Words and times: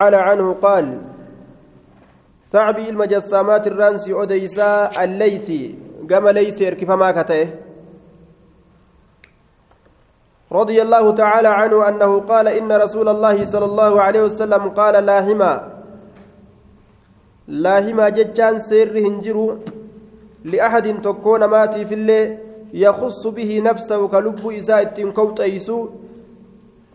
تعالى 0.00 0.16
عنه 0.16 0.52
قال 0.62 0.98
ثعبي 2.52 2.88
المجسامات 2.88 3.66
الرانسي 3.66 4.12
أديسا 4.22 4.90
الليثي 5.04 5.78
قام 6.10 6.28
ليسير 6.28 6.74
كيف 6.74 6.90
ما 6.90 7.10
كته. 7.10 7.50
رضي 10.52 10.82
الله 10.82 11.14
تعالى 11.14 11.48
عنه 11.48 11.88
أنه 11.88 12.20
قال 12.20 12.48
إن 12.48 12.72
رسول 12.72 13.08
الله 13.08 13.44
صلى 13.44 13.64
الله 13.64 14.02
عليه 14.02 14.22
وسلم 14.22 14.68
قال 14.68 14.94
لاهما 15.06 15.52
لاهما 17.48 18.08
ججان 18.08 18.58
سير 18.58 18.98
هنجرو 18.98 19.58
لأحد 20.44 21.00
تكون 21.02 21.44
ماتي 21.44 21.84
في 21.84 21.94
الليل 21.94 22.38
يخص 22.72 23.26
به 23.26 23.60
نفسه 23.64 24.08
كلب 24.08 24.46
إساءة 24.46 25.10
كوت 25.10 25.40
أيسو 25.40 25.88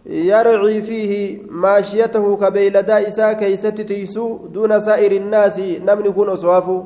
يرعي 0.05 0.81
فيه 0.81 1.41
ماشيته 1.49 2.37
كبيلدا 2.37 3.07
إساء 3.07 3.33
كيست 3.33 3.81
تيسو 3.81 4.37
دون 4.47 4.79
سائر 4.79 5.11
الناس 5.11 5.59
نمن 5.59 6.13
كون 6.13 6.29
أصوافه 6.29 6.85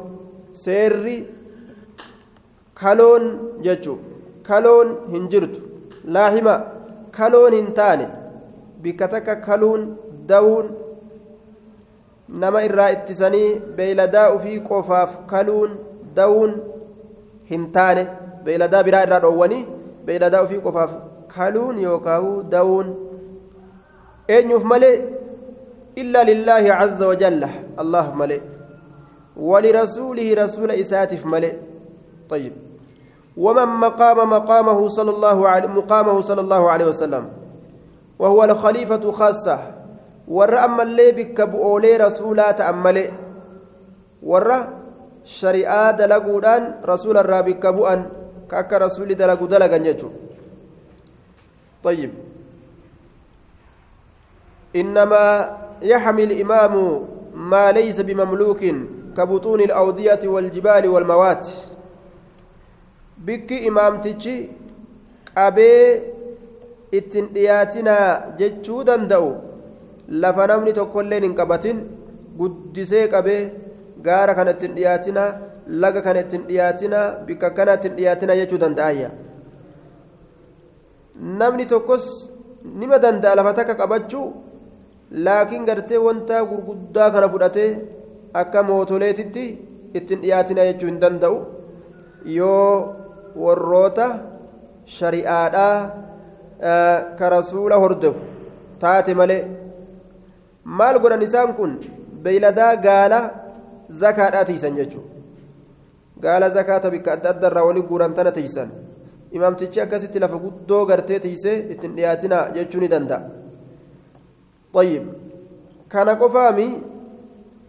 سيري 0.52 1.26
كالون 2.82 3.24
ججو 3.66 3.96
كالون 4.48 4.88
هنجرت 5.14 5.56
لاهما 6.06 6.56
كالون 7.18 7.54
هنتان 7.54 8.10
بكتك 8.84 9.28
كالون 9.46 9.82
دون 10.30 10.66
ittisanii 12.30 13.60
beeyladaa 13.76 14.34
ufii 14.36 14.60
qofaaf 14.60 15.12
kaluun 15.28 15.78
dawuun 16.16 16.52
hin 17.52 17.72
taane 17.72 18.08
beeyladaa 18.44 18.84
biraa 18.84 19.04
irraa 19.04 19.20
dhoowwanii 19.26 19.68
beeyladaa 20.06 20.44
ufii 20.44 20.60
qofaaf 20.66 20.92
kaluun 21.36 21.80
yookaan 21.84 22.50
dawuun 22.50 23.07
eenyuuf 24.28 24.64
malee 24.64 24.96
illaa 25.96 26.24
lillaahi 26.24 26.70
cazza 26.70 27.08
wajalla 27.08 27.50
allaaf 27.78 28.14
malee 28.16 28.42
ولرسوله 29.38 30.34
رسول 30.34 30.72
إساتف 30.72 31.26
ملئ 31.26 31.54
طيب. 32.30 32.54
ومن 33.38 33.68
مقام 33.68 34.30
مقامه 34.30 34.88
صلى 34.88 35.12
الله 35.12 35.48
عليه 35.48 35.68
مقامه 35.68 36.22
صلى 36.22 36.42
الله 36.42 36.70
عليه 36.70 36.86
وسلم. 36.86 37.30
وهو 38.20 38.44
الخليفة 38.44 39.12
خاصة. 39.12 39.58
ور 40.28 40.66
أما 40.66 40.84
اللي 40.84 41.12
بك 41.12 41.42
بؤولي 41.42 41.98
رسولا 41.98 42.52
تأملي. 42.52 43.12
ور 44.24 44.50
شريعة 45.24 45.92
دلقودان 45.92 46.82
رسول 46.86 47.18
الرابك 47.18 47.68
بؤن 47.68 48.06
كأك 48.52 48.74
رسول 48.74 49.16
دلقو 49.16 49.46
دلقا 49.46 50.10
طيب. 51.84 52.12
إنما 54.77 55.25
يحمي 55.83 56.25
الإمام 56.25 56.75
ما 57.35 57.73
ليس 57.73 58.01
بمملوك 58.01 58.63
كبطون 59.17 59.61
الأودية 59.61 60.21
والجبال 60.25 60.89
والموات 60.89 61.47
بك 63.19 63.53
إمام 63.53 64.01
تجي 64.01 64.49
أبي 65.37 65.73
ittin 66.99 67.27
dhiyaatinaa 67.35 68.37
jechuu 68.39 68.83
danda'u 68.89 69.29
lafa 70.23 70.47
namni 70.51 70.73
tokkolleen 70.79 71.25
hin 71.27 71.35
qabatin 71.39 71.79
guddisee 72.41 73.05
qabee 73.15 73.41
gaara 74.07 74.35
kana 74.39 74.53
ittin 74.57 74.75
dhiyaatinaa 74.79 75.29
laga 75.85 76.03
kana 76.07 76.21
ittin 76.27 76.43
dhiyaatinaa 76.49 77.07
bikka 77.29 77.51
kana 77.59 77.77
ittin 77.79 77.97
dhiyaatinaa 77.99 78.37
jechuu 78.41 78.61
danda'ayya 78.65 79.09
namni 81.41 81.67
tokkos 81.73 82.07
nima 82.83 82.99
danda'a 83.05 83.35
lafa 83.41 83.53
takka 83.61 83.75
qabachuu 83.83 84.27
laakiin 85.12 85.66
gartee 85.66 85.98
wanta 86.08 86.46
gurguddaa 86.46 87.12
kana 87.12 87.30
fudhatee 87.34 87.70
akka 88.34 88.64
mootoleetitti 88.70 89.44
ittin 89.94 90.22
dhiyaatina 90.24 90.66
jechuu 90.70 90.90
hin 90.90 91.02
danda'u. 91.02 91.38
Yoo 92.38 92.96
warroota 93.44 94.08
shari'aadhaa 94.98 95.76
ka 97.20 97.30
rasuula 97.36 97.76
hordofu 97.84 98.22
taate 98.80 99.14
malee. 99.14 99.44
Maal 100.64 101.00
godhan 101.00 101.22
isaan 101.28 101.54
kun? 101.60 101.80
Beeyladaa 102.24 102.74
gaala 102.88 103.20
zakaadhaa 104.02 104.46
tiisan 104.50 104.76
jechuudha 104.80 105.16
gaala 106.24 106.50
zakaata 106.50 106.92
bikka 106.92 107.14
adda 107.16 107.30
adda 107.34 107.48
irraa 107.52 107.66
walii 107.70 107.88
guuran 107.90 108.14
tana 108.14 108.32
tiisan. 108.32 108.70
Imaamtichi 109.32 109.82
akkasitti 109.82 110.20
lafa 110.20 110.38
guddoo 110.46 110.86
gartee 110.86 111.20
tiisee 111.26 111.58
ittin 111.74 111.96
dhiyaatina 111.98 112.38
jechuu 112.56 112.82
ni 112.82 112.88
danda'a. 112.94 113.37
طيب. 114.74 115.04
كان 115.92 116.10
قفامي 116.10 116.70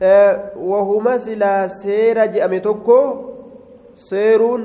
أه 0.02 0.52
وهما 0.56 1.18
سلا 1.18 1.68
سير 1.68 2.18
جأمي 2.26 2.60
توكو 2.60 3.00
سيرون 3.96 4.62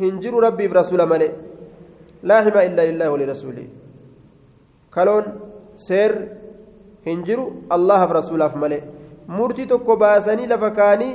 هنجر 0.00 0.34
ربي 0.46 0.68
برسول 0.68 1.00
ملئ 1.12 1.30
لا 2.22 2.36
حما 2.44 2.60
إلا 2.66 2.82
لله 2.88 3.10
ولرسوله. 3.10 3.66
كلون 4.94 5.24
سير 5.76 6.12
هنجر 7.06 7.40
الله 7.76 8.00
برسوله 8.10 8.52
ملئ 8.62 8.80
مرتي 9.28 9.64
توكو 9.64 9.96
باسني 9.96 10.46
لفكاني 10.46 11.10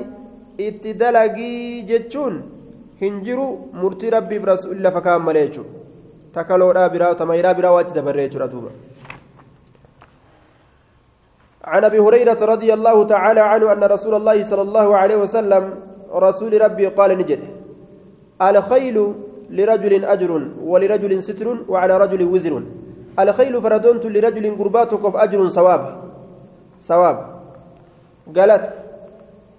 اتدلقي 0.66 1.53
جتشون 1.89 2.34
هنجر 3.01 3.39
مرتي 3.81 4.07
ربي 4.09 4.38
برسول 4.39 4.78
لفكان 4.84 5.22
ملئ 5.28 5.45
تكالو 6.35 6.72
رابرا 6.78 7.13
تميرا 7.19 7.51
برا 7.57 7.69
واجد 7.75 7.97
بريتشو 8.06 8.39
ردوبا 8.39 8.72
عن 11.67 11.83
أبي 11.83 12.00
هريرة 12.00 12.39
رضي 12.53 12.73
الله 12.73 13.03
تعالى 13.03 13.39
عنه 13.39 13.73
أن 13.73 13.83
رسول 13.83 14.13
الله 14.16 14.44
صلى 14.44 14.61
الله 14.61 14.97
عليه 14.97 15.16
وسلم 15.16 15.63
رسول 16.16 16.61
ربي 16.61 16.88
قال 16.88 17.17
نجد 17.17 17.39
الخيل 18.41 19.13
لرجل 19.50 20.06
أجر 20.06 20.31
ولرجل 20.63 21.23
ستر 21.23 21.47
وعلى 21.72 21.97
رجل 21.97 22.22
وزر. 22.23 22.53
الخيل 23.19 23.61
فردونت 23.61 24.06
لرجل 24.06 24.45
قرباتك 24.59 25.03
أجر 25.16 25.47
ثواب. 25.47 25.81
ثواب. 26.88 27.17
قالت 28.38 28.63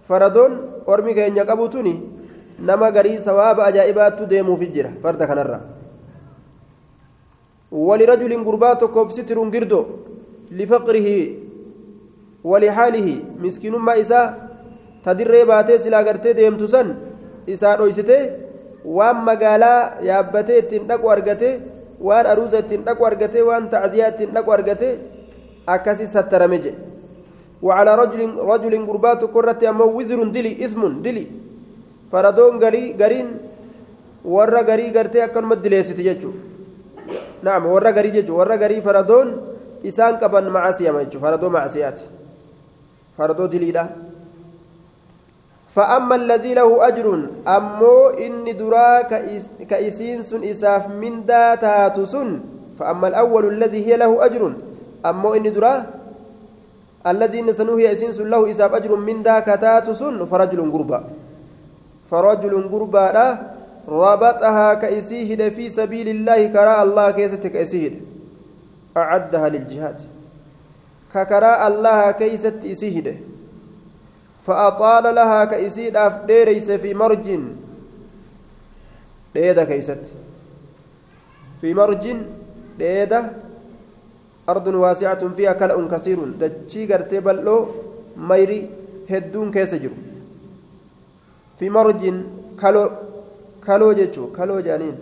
فردون 0.08 0.52
ورمي 0.88 1.12
كأن 1.14 1.36
يقبوتني 1.36 1.94
نما 2.60 2.88
غري 2.88 3.18
ثواب 3.18 3.60
أجائبات 3.60 4.22
ديمو 4.22 4.56
في 4.56 4.64
الجرة. 4.64 4.92
فرد 5.02 5.22
كنرا 5.22 5.60
ولرجل 7.72 8.32
قرباتك 8.44 8.96
ستر 12.47 12.49
قردو 12.49 12.73
لفقره 12.73 13.03
ولحاله 13.03 13.07
مسكين 13.39 13.75
ما 13.75 13.93
إساء 14.01 14.25
تدري 15.05 15.43
باتي 15.49 15.77
سلا 15.77 16.01
غرتي 16.01 16.33
ديمتو 16.33 16.67
سن 16.67 16.87
إساء 17.49 17.79
رويستي 17.79 18.19
وان 18.85 19.17
مقالا 19.27 19.73
يابتي 20.09 20.61
تندق 20.61 21.01
ورقتي 21.05 21.49
وان 22.01 22.25
أروزة 22.25 22.59
تندق 22.69 22.97
ورقتي 23.01 23.41
وان 23.47 23.63
تعزيات 23.69 24.19
تندق 24.19 24.49
ورقتي 24.49 24.89
أكاسي 25.69 26.05
سترمج 26.07 26.65
وعلى 27.61 27.91
رجل 28.01 28.21
رجل 28.51 28.73
قربات 28.87 29.21
كرة 29.33 29.61
أما 29.69 29.85
وزر 29.97 30.19
دلي 30.35 30.65
إثم 30.65 30.81
دلي 31.05 31.25
فردون 32.11 32.53
غري 32.63 32.83
غرين 33.01 33.27
warra 34.23 34.63
garii 34.63 34.91
gartee 34.91 35.21
akkanuma 35.21 35.55
dileessiti 35.55 36.03
jechuudha 36.03 36.39
naam 37.43 37.65
warra 37.67 37.91
garii 37.91 38.11
jechuudha 38.11 38.39
warra 38.39 38.57
garii 38.57 38.81
faradoon 38.81 39.33
isaan 39.83 40.17
qaban 40.19 40.47
macasiyama 40.49 41.03
jechuudha 41.03 41.25
faradoo 41.25 41.49
macasiyaati 41.49 42.03
فردو 43.18 43.46
دليلا. 43.46 43.86
فأما 45.68 46.14
الذي 46.14 46.54
له 46.54 46.88
أجر 46.88 47.06
أمو 47.46 48.16
إني 48.16 48.52
درا 48.56 49.02
كإسين 49.70 50.22
سن 50.24 50.42
إساف 50.42 50.88
من 50.88 51.28
داتات 51.28 52.00
سن 52.08 52.40
فأما 52.80 53.08
الأول 53.08 53.44
الذي 53.54 53.86
هي 53.86 53.96
له 54.00 54.08
أجر 54.24 54.42
أمو 55.06 55.34
إني 55.36 55.50
درا 55.52 55.86
الذي 57.06 57.42
نسنه 57.42 57.78
هي 57.78 57.92
إسين 57.92 58.12
سن 58.16 58.26
له 58.32 58.50
إساف 58.50 58.74
أجر 58.74 58.96
من 58.96 59.22
داكتات 59.22 59.90
سن 59.92 60.24
فرجل 60.24 60.60
قربا 60.72 61.00
فرجل 62.10 62.54
قربا 62.72 63.06
لا 63.16 63.28
ربطها 63.88 64.68
كإسيهد 64.74 65.52
في 65.52 65.64
سبيل 65.68 66.08
الله 66.08 66.46
كراء 66.46 66.82
الله 66.82 67.06
كيستك 67.10 67.54
إسيهد 67.56 67.94
أعدها 68.96 69.48
للجهاد. 69.48 69.98
ككراء 71.14 71.60
الله 71.68 72.10
كيست 72.10 72.64
إسيهده 72.64 73.16
فأطال 74.46 75.14
لها 75.14 75.44
كإسيد 75.44 75.96
أفديريس 75.96 76.70
في 76.70 76.94
مرج 76.94 77.26
ديدا 79.34 79.64
كيست. 79.64 80.04
في 81.60 81.74
مرج 81.74 82.04
ديدا 82.78 83.20
أرض 84.48 84.66
واسعة 84.66 85.28
فيها 85.36 85.52
كلأ 85.52 85.88
كثير. 85.92 86.18
دجي 86.40 86.92
قرتي 86.92 87.20
بلو 87.20 87.66
ميري 88.16 88.70
هدون 89.10 89.50
كيسجر 89.50 89.90
في 91.58 91.70
مرج 91.70 92.02
كلو 92.60 92.90
كلو 93.66 93.92
جيتشو 93.92 94.32
كلو 94.36 94.60
جانين. 94.60 94.96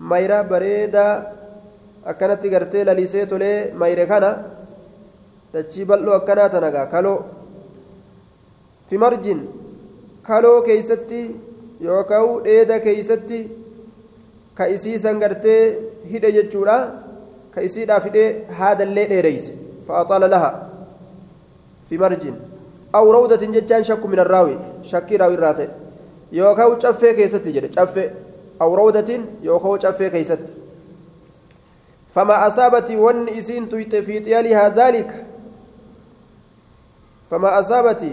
ميرا 0.00 0.42
بريدا 0.42 1.32
أكنت 2.06 2.46
قرتي 2.46 2.84
لليسيتو 2.84 3.36
لي 3.36 3.70
ميري 3.80 4.06
كان 4.06 4.24
dachii 5.54 5.84
bal'oo 5.90 6.14
akkanaa 6.18 6.48
tanagaa 6.54 6.86
kaloo 6.94 7.18
fi 8.88 8.98
marjin 9.04 9.40
kaloo 10.28 10.58
keeysatti 10.68 11.20
yookaan 11.88 12.30
dheeda 12.46 12.78
keeysatti 12.86 13.40
ka 14.60 14.68
isiisan 14.76 15.20
gartee 15.24 15.60
hidhe 16.12 16.32
jechuudha 16.38 16.76
ka 17.54 17.66
isiidhaaf 17.68 18.08
hidhee 18.08 18.28
haadallee 18.60 19.06
dheereyse 19.12 19.52
fa'axaala 19.90 20.32
laha 20.34 20.50
fi 21.90 22.00
marjin 22.04 22.40
aw 23.00 23.04
rawdatin 23.18 23.54
jechaan 23.58 23.88
shakku 23.90 24.12
min 24.14 24.24
arraawi 24.24 24.58
shakkii 24.94 25.22
raawi 25.24 25.38
irraa 25.40 25.54
ta'e 25.60 25.70
yookaan 26.40 26.80
caffee 26.86 27.14
keessatti 27.20 27.54
jedhe 27.58 27.72
caffee 27.78 28.10
aw 28.66 28.70
yookaan 29.50 29.80
caffee 29.86 30.10
keessatti 30.16 30.60
فما 32.14 32.46
أصابت 32.46 32.90
ون 32.90 33.28
إسين 33.28 33.68
تويت 33.68 33.96
في 33.96 34.20
طيالها 34.20 34.68
ذلك 34.68 35.24
فما 37.32 37.60
أصابت 37.60 38.04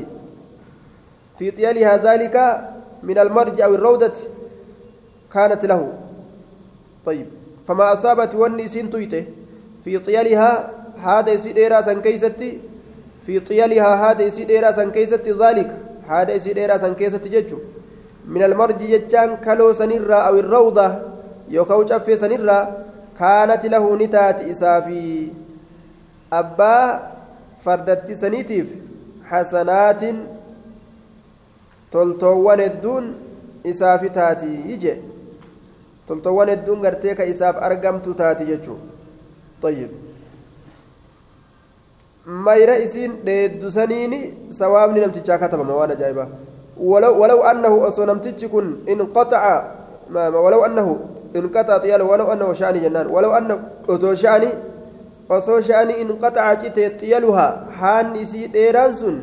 في 1.39 1.51
طيالها 1.51 1.97
ذلك 1.97 2.35
من 3.03 3.17
المرج 3.19 3.61
أو 3.61 3.75
الروضة 3.75 4.15
كانت 5.33 5.65
له. 5.65 5.93
طيب. 7.05 7.27
فما 7.67 7.93
أصابت 7.93 8.35
ون 8.35 8.59
إسين 8.59 8.89
تويت 8.89 9.27
في 9.83 9.99
طيالها 9.99 10.69
هذا 11.03 11.31
يسير 11.31 11.81
سنكيستي. 11.81 12.59
في 13.25 13.39
طيالها 13.39 14.11
هذا 14.11 14.21
يسير 14.23 14.71
سنكيستي 14.71 15.31
ذلك. 15.31 15.69
هذا 16.07 16.33
يسير 16.33 16.77
سنكيستي 16.77 17.29
ججو. 17.29 17.57
من 18.27 18.43
المرج 18.43 18.79
ججان 18.79 19.37
كلو 19.37 19.73
سنرا 19.73 20.15
أو 20.15 20.39
الروضة. 20.39 20.95
يوكو 21.49 21.87
شفي 21.87 22.15
سنرا 22.15 22.59
كانت 23.19 23.65
له 23.65 23.95
نتات 23.95 24.39
إسافي. 24.47 25.27
أبا 26.33 26.99
فردت 27.65 28.11
سنيتيف. 28.11 28.88
حسنات 29.29 30.03
toltoowwan 31.91 32.59
hedduun 32.61 33.05
isaafi 33.71 34.09
taati 34.17 34.49
ije 34.73 34.93
toltoowwan 36.07 36.49
hedduun 36.53 36.81
gartee 36.85 37.15
ka 37.17 37.25
isaaf 37.31 37.55
argamtu 37.67 38.13
taati 38.19 38.45
jechuun 38.49 38.77
tayyib 39.61 39.91
mayra 42.45 42.75
isiin 42.85 43.15
dheeddusaniini 43.25 44.19
sawaabni 44.59 45.01
namtichaa 45.01 45.41
katabama 45.43 45.79
waan 45.79 45.91
ajaa'ibaa 45.95 46.29
walaw 47.21 47.41
annahu 47.51 47.81
osoo 47.89 48.05
namtichi 48.11 48.47
kun 48.53 48.67
inqaxaca 48.85 49.55
walaw 50.45 50.61
annahu 50.69 50.93
انقطع 51.35 51.77
طياله 51.77 52.05
ولو 52.05 52.33
أنه 52.33 52.53
شأني 52.53 52.79
جنان 52.79 53.07
ولو 53.07 53.31
أنه 53.37 53.59
أتو 53.89 54.13
شأني 54.13 54.49
osoo 55.29 55.61
sha'anii 55.61 56.01
inqaxaca 56.03 56.61
cite 56.61 56.83
xiyaluhaa 56.99 57.51
haanni 57.79 58.21
isii 58.25 58.47
dheeraan 58.55 58.95
sun 59.01 59.17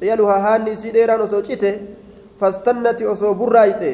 xiyaluhaa 0.00 0.40
haanni 0.46 0.72
isii 0.72 0.92
dheeraan 0.96 1.20
osoo 1.28 1.42
cite 1.48 1.70
fastannati 2.40 3.06
osoo 3.14 3.34
burraayte 3.34 3.90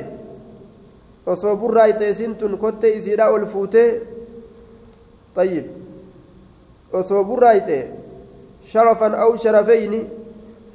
osoo 1.26 1.56
burraayte 1.56 2.10
isin 2.10 2.34
tun 2.34 2.58
kottee 2.58 2.96
isiidhaa 2.98 3.30
ol 3.30 3.46
fuutee 3.46 3.90
طيب 5.36 5.64
osoo 6.92 7.24
burraayte 7.24 7.88
sharafan 8.72 9.14
aw 9.14 9.32
sharafayni 9.36 10.00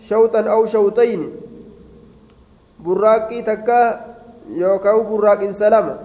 shawxan 0.09 0.47
aw 0.47 0.65
shawxayni 0.65 1.29
burraaqii 2.83 3.43
takka 3.43 3.77
yookaan 4.59 5.03
burraaqinsa 5.09 5.69
lama 5.69 5.95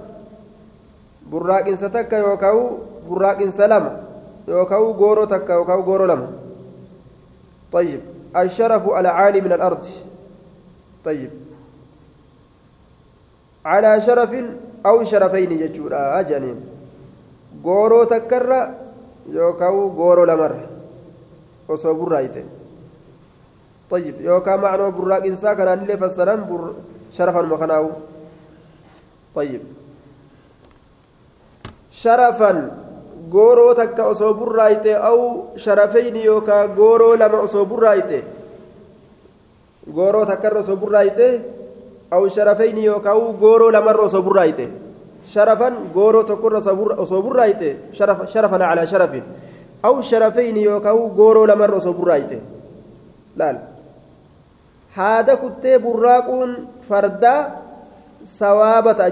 burraaqinsa 1.30 1.88
takka 1.88 2.18
yookaan 2.18 2.60
burraaqinsa 3.08 3.68
lama 3.68 3.92
yookaan 4.46 4.94
gooroo 5.00 5.26
takka 5.26 5.52
yookaan 5.54 5.82
gooroo 5.82 6.06
lama 6.06 6.28
طيب. 7.72 8.00
الشرف 8.36 8.84
العالي 8.88 9.40
من 9.40 9.52
الأرض. 9.52 9.86
طيب. 11.04 11.30
على 13.64 14.00
شرف 14.00 14.32
أو 14.86 15.04
شرفين 15.04 15.50
ججورا 15.58 16.20
أجانين 16.20 16.60
غورو 17.64 18.04
تكرر 18.04 18.68
يوكاو 19.32 19.88
غورو 19.88 20.24
لمر. 20.24 20.52
وصو 21.68 21.94
برايته 21.94 22.44
طيب. 23.90 24.20
يوكا 24.20 24.56
معنى 24.56 24.90
براك 24.90 25.26
إنسا 25.26 25.54
كان 25.54 25.68
اللي 25.78 25.96
فسران 25.96 26.44
بر 26.44 26.74
شرفا 27.12 27.42
مكاناو 27.42 27.90
طيب. 29.34 29.60
sharafan 31.92 32.81
gooroo 33.30 33.74
takka 33.74 34.04
osoo 34.04 34.34
burraayte 34.34 34.94
aw 34.96 35.18
sharafayni 35.56 36.24
yookaa 36.24 36.68
gooroo 36.68 37.16
lama 37.16 37.38
osoo 37.46 37.64
burraayte 37.64 38.24
gooroo 39.94 40.26
takkarra 40.26 40.60
osoo 40.60 40.76
burraayte 40.76 41.40
aw 42.10 42.28
sharafayni 42.28 42.84
yookaa 42.84 43.14
gooroo 43.40 43.70
lamarra 43.72 44.02
osoo 44.04 44.22
burraayte 44.22 44.68
sharafan 45.34 45.76
gooroo 45.94 46.22
tokkorra 46.24 46.62
osoo 46.96 47.22
burraayte 47.22 47.76
sharafan 47.92 48.60
calaa 48.60 48.86
sharafin 48.86 49.24
aw 49.82 49.94
sharafayni 50.02 50.64
yookaa 50.64 50.94
gooroo 51.16 51.46
lamarra 51.46 51.76
osoo 51.76 51.92
burraayte 51.92 52.40
laal 53.36 53.58
haada 54.96 55.36
kuttee 55.36 55.78
burraaquun 55.78 56.56
fardaa 56.88 57.40
sawaaba 58.38 58.94
ta'a 58.94 59.10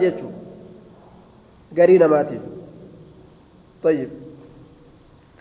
garii 1.74 1.98
namaatiif 1.98 2.59
طيب. 3.82 4.08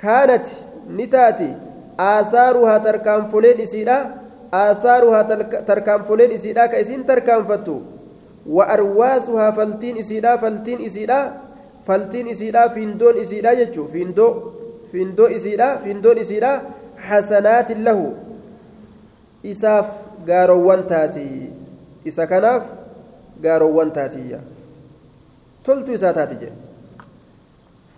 كانت 0.02 0.46
نتاتي 0.90 1.52
آثارها 2.00 2.78
تركان 2.78 3.26
فلين 3.26 3.62
إسيدا 3.62 3.98
آثارها 4.54 5.22
تركان 5.68 6.02
فلين 6.04 6.32
إسيدا 6.32 6.66
كإسين 6.66 7.06
تركان 7.06 7.44
فتو. 7.44 7.80
وأرواسها 8.48 9.52
فلتين 9.52 9.98
إسيدا 9.98 10.36
فلتين 10.36 10.86
إسيدا 10.86 11.20
فلتين 11.88 12.28
إسيدا 12.28 12.68
فيندون 12.68 13.18
إسيدا 13.18 13.54
جتشو. 13.54 13.88
فيندو 13.88 14.30
فيندو 14.92 15.26
إسيدا 15.26 15.76
فيندون 15.84 16.18
إسيدا 16.18 16.62
حسنات 16.98 17.72
له. 17.72 18.00
إساف 19.46 19.88
قاروان 20.30 20.88
تاتي. 20.88 21.52
إسا 22.08 22.26
كناف 22.26 22.64
قاروان 23.44 23.94
تاتي 23.94 24.40
تلتو 25.66 25.94
إسا 25.94 26.12
تاتي 26.12 26.36
جي. 26.36 26.50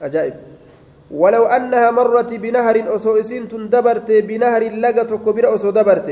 أجائب. 0.01 0.33
ولو 1.11 1.45
أنها 1.45 1.91
مرت 1.91 2.33
بنهر 2.33 2.95
أسو 2.95 3.19
إسين 3.19 3.47
دبرت 3.47 4.11
بنهر 4.11 4.63
لقى 4.83 5.03
كبير 5.25 5.55
أسو 5.55 5.69
دبرت. 5.69 6.09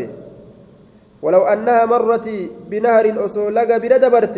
ولو 1.22 1.42
أنها 1.44 1.86
مرت 1.86 2.28
بنهر 2.70 3.06
أسو 3.26 3.50
لقى 3.50 3.80
بلا 3.80 3.98
دبرت. 3.98 4.38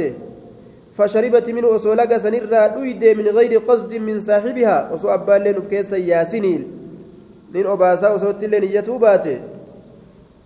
فشربت 0.98 1.50
منه 1.50 1.76
أسو 1.76 1.94
لقى 1.94 2.20
سنرى 2.20 2.62
دويد 2.76 3.04
من 3.18 3.28
غير 3.28 3.54
قصد 3.70 3.94
من 3.94 4.22
صاحبها. 4.22 4.96
أسو 4.96 5.08
أبان 5.10 5.42
لين 5.44 5.62
فكيس 5.62 5.94
nin 7.54 7.68
obaasaa 7.68 8.14
osootti 8.16 8.46
illee 8.46 8.60
niyyatu 8.64 9.00
baate 9.00 9.34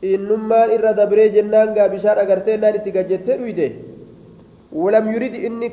innummaan 0.02 0.72
irra 0.76 0.94
dabree 1.00 1.30
jennaan 1.36 1.74
gaa 1.76 1.90
bishaan 1.90 2.22
agarteennaan 2.24 2.76
itti 2.80 2.92
gajjettee 2.96 3.38
dhuyde 3.42 3.68
walam 4.74 5.06
yurid 5.14 5.36
inni 5.50 5.70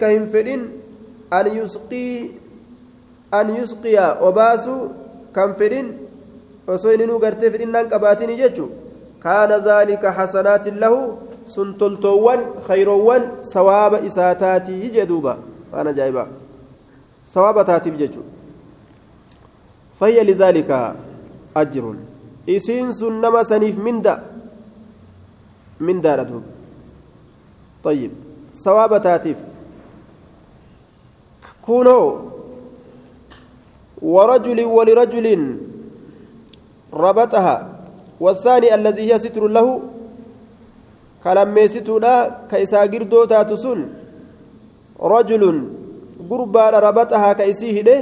osoo 6.66 6.92
inni 6.94 7.06
nuu 7.06 7.18
gartee 7.18 7.50
fedhinnaan 7.50 7.88
qabaatini 7.92 8.36
jechu 8.42 8.68
kaana 9.24 9.58
zaalika 9.68 10.14
xasanaatin 10.18 10.78
lahu 10.84 11.00
sun 11.54 11.74
toltoowwan 11.80 12.44
khayroowwan 12.66 13.22
sawaaba 13.54 14.00
isaa 14.08 14.34
taatii 14.44 14.90
jee 14.96 15.06
duuba 15.12 15.36
waan 15.72 15.92
ajaa'ibaa 15.92 16.26
sawaaba 17.34 17.64
taatiif 17.70 17.96
jechu 18.02 18.24
fayya 20.00 20.24
lidaalika 20.30 20.78
ajrun 21.62 21.98
isiin 22.56 22.92
sun 23.00 23.20
nama 23.26 23.44
saniif 23.52 23.76
minda 23.88 24.14
mindaadha 25.80 26.24
duuba 26.32 26.48
طيب 27.84 28.10
sawaaba 28.64 29.00
taatiif 29.00 29.38
kunoo 31.66 32.06
ورجل 34.02 34.58
ولرجل 34.64 35.26
ربطها. 36.94 37.68
والثاني 38.20 38.74
الذي 38.74 39.02
هي 39.12 39.18
ستر 39.18 39.48
له 39.48 39.80
كلميستودا 41.24 42.14
كيسا 42.50 42.84
غيردو 42.84 43.24
تاتسون 43.24 43.80
رجل 45.00 45.42
غربان 46.30 46.74
ربطها 46.74 47.32
كيسيه 47.32 47.82
ده 47.82 47.96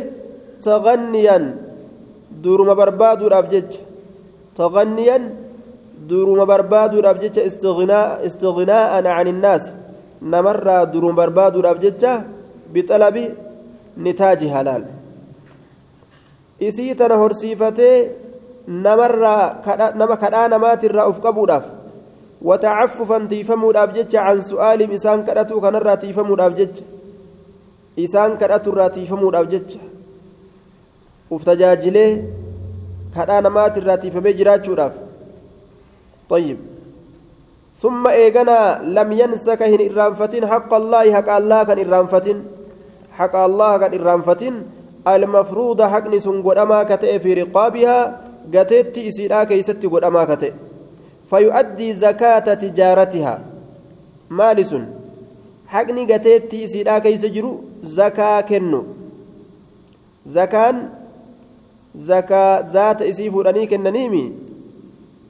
تغنيا 0.62 1.38
دورما 2.42 2.75
بربادو 2.75 3.26
الابجج 3.26 3.71
تغنيا 4.57 5.19
دورما 6.09 6.45
بربادو 6.45 6.97
الابجج 7.00 7.38
استغناء 7.38 8.26
استغناء 8.26 9.07
عن 9.07 9.26
الناس. 9.28 9.64
نمر 10.23 10.85
دورما 10.85 11.12
بربادو 11.12 11.61
الابجج 11.61 12.04
بطلب 12.75 13.16
نتاج 13.99 14.40
حلال. 14.49 14.83
Isii 16.69 16.95
tana 16.95 17.17
horsiifatee 17.23 17.97
nama 18.69 20.17
kadhaa 20.23 20.49
namaatirraa 20.55 21.09
uf 21.12 21.21
qabuudhaaf 21.26 21.67
watacafufan 22.43 23.29
tiifamuudhaaf 23.29 23.93
jecha 23.99 24.25
can 24.26 24.43
su'aalim 24.50 24.93
isaan 24.99 25.25
kadhatu 25.29 25.61
kanarraa 25.61 25.97
tiifamuudhaaf 26.05 26.57
jecha 26.61 26.85
isaan 28.07 28.38
kadhaturraa 28.43 28.90
tiifamuudhaaf 28.97 29.49
jecha 29.55 29.79
uf 31.31 31.45
tajaajilee 31.45 32.11
kadhaa 33.14 33.40
namaatirraa 33.49 34.02
tiifamee 34.07 34.33
jiraachuudhaaf 34.40 35.07
طيب 36.31 36.59
ثم 37.83 38.07
إيغنا 38.07 38.59
لم 38.83 39.12
ينسك 39.12 39.62
هن 39.62 39.81
إرانفتين 39.90 40.47
حق 40.47 40.75
الله 40.75 41.05
حق 41.14 41.31
الله 41.40 41.62
كان 41.62 41.79
إرانفتين 41.87 42.38
حق 43.19 43.37
الله 43.37 43.71
كان 43.79 43.93
إرانفتين 44.00 44.55
المفروض 45.09 45.83
حقني 45.83 46.21
سنقود 46.21 46.59
أما 46.59 46.83
كتئ 46.83 47.19
في 47.19 47.35
رقابها 47.35 48.21
قتت 48.54 48.99
إسيرا 48.99 49.45
كيست 49.45 49.87
قد 49.87 50.04
أما 50.04 50.25
كتئ. 50.25 50.52
فيؤدي 51.30 51.95
زكاة 51.95 52.54
تجارتها. 52.54 53.40
مالس 54.30 54.75
حقني 55.66 56.04
قتت 56.12 56.54
إسيرا 56.54 56.99
كيس 56.99 57.25
جرو 57.25 57.61
زكاة 57.83 58.40
كنو. 58.40 58.85
زكان 60.26 60.88
زكاة 61.99 62.71
ذات 62.73 63.02
إسيف 63.02 63.35
أني 63.47 63.66
كننيمي 63.66 64.33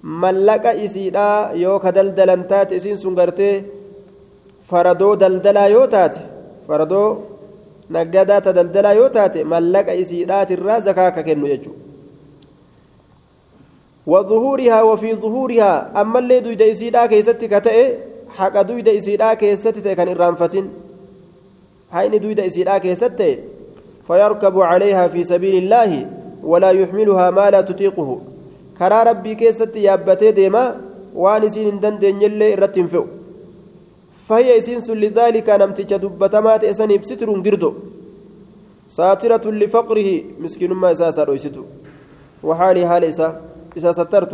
mallaqa 0.03 0.73
isiidhaa 0.75 1.53
yoo 1.63 1.79
ka 1.79 1.93
daldalan 1.93 2.45
taate 2.49 2.77
isiin 2.77 2.97
sun 2.97 3.15
gartee 3.15 3.65
faradoo 4.65 5.17
naggadaa 7.97 8.41
ta 8.41 8.53
daldalaa 8.59 8.99
yoo 9.01 9.09
taate 9.17 9.45
mallaqa 9.45 9.95
isiidhaatirraa 10.03 10.81
zakaa 10.89 11.11
ka 11.17 11.23
kennu 11.23 11.53
jechuudha 11.53 11.89
وظهورها 14.07 14.83
وفي 14.83 15.15
ظهورها 15.15 16.01
أما 16.01 16.19
اللي 16.19 16.41
دويد 16.41 16.63
إسيدا 16.63 17.07
كيستي 17.07 17.49
كتئ 17.49 17.95
حق 18.37 18.63
دويد 18.63 18.89
إسيدا 18.89 19.35
كيستي 19.35 19.95
كان 19.95 20.09
إرانفتين 20.09 20.67
حين 21.93 22.21
دويد 22.21 22.41
إسيدا 22.41 22.79
كيستي 22.79 23.39
فيركب 24.07 24.61
عليها 24.61 25.09
في 25.09 25.25
سبيل 25.25 25.55
الله 25.63 25.91
ولا 26.43 26.71
يحملها 26.71 27.31
ما 27.31 27.51
لا 27.51 27.61
تطيقه 27.61 28.21
karaa 28.81 29.05
rabbii 29.05 29.37
keessatti 29.37 29.83
yaabbatee 29.85 30.31
deema 30.37 30.61
waan 31.23 31.43
isiin 31.49 31.67
hin 31.67 31.81
dandeenyellee 31.83 32.47
irratti 32.53 32.85
sun 34.87 34.99
lidaalika 35.05 35.59
namticha 35.59 35.99
dubbatamaa 35.99 36.59
ta'e 36.59 36.75
saniif 36.75 37.05
situruun 37.11 37.43
girdo 37.43 37.75
saatiratun 38.97 39.59
lifaqrihi 39.63 40.17
miskiinummaa 40.39 40.93
isaa 40.97 41.11
isaa 41.15 41.27
dhoysitu 41.27 41.65
وحالي 42.49 42.87
حال 42.89 43.05
إسا 43.05 43.29
إسا 43.77 43.93
سترت 43.93 44.33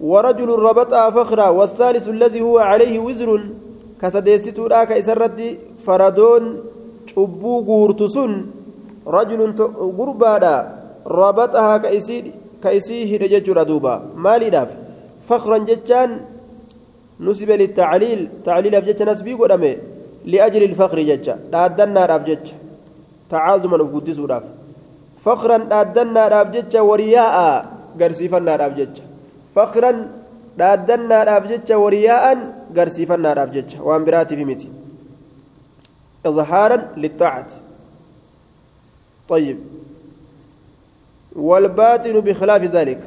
ورجل 0.00 0.50
ربطها 0.68 1.10
فخرا 1.10 1.48
والثالث 1.48 2.08
الذي 2.08 2.40
هو 2.40 2.58
عليه 2.58 2.98
وزر 2.98 3.28
كسديستو 4.00 4.66
راك 4.66 4.90
إسرت 4.92 5.38
فردون 5.84 6.44
شبو 7.06 7.52
غورتسون 7.68 8.32
رجل 9.06 9.40
غربادا 9.98 10.56
ربطها 11.06 11.76
كإسيد 11.78 12.26
ka 12.56 12.72
isii 12.72 13.04
hidhe 13.06 13.28
jechuudha 13.28 13.64
duuba 13.64 14.02
maaliidhaaf 14.24 14.70
fakran 15.28 15.66
nusibe 17.20 17.54
litacliil 17.62 18.22
tacliilaaf 18.46 18.84
jecha 18.88 19.04
nasbii 19.10 19.36
godhame 19.40 19.72
liajli 20.32 20.64
ilfakri 20.70 21.04
jecha 21.10 21.34
dhaaddannaadhaaf 21.52 22.22
jecha 22.28 22.54
tacaazuman 23.30 23.80
uf 23.84 23.90
guddisuudhaaf 23.96 24.44
fakran 25.26 25.62
dhaaddannaadhaaf 25.72 26.48
jecha 26.56 26.86
wariyaa'a 26.90 27.48
garsiifannaadhaaf 28.00 28.72
jecha 28.80 29.04
fakran 29.56 29.98
dhaaddannaadhaaf 30.60 31.44
jecha 31.52 31.74
wariyaa'an 31.84 32.40
garsiifannaadhaaf 32.78 33.50
jecha 33.56 33.78
waan 33.88 34.04
biraatiif 34.08 34.42
miti 34.52 34.68
إظهارا 36.26 36.78
للطاعة 36.96 37.46
طيب 39.28 39.58
والباطن 41.36 42.20
بخلاف 42.20 42.62
ذلك 42.62 43.00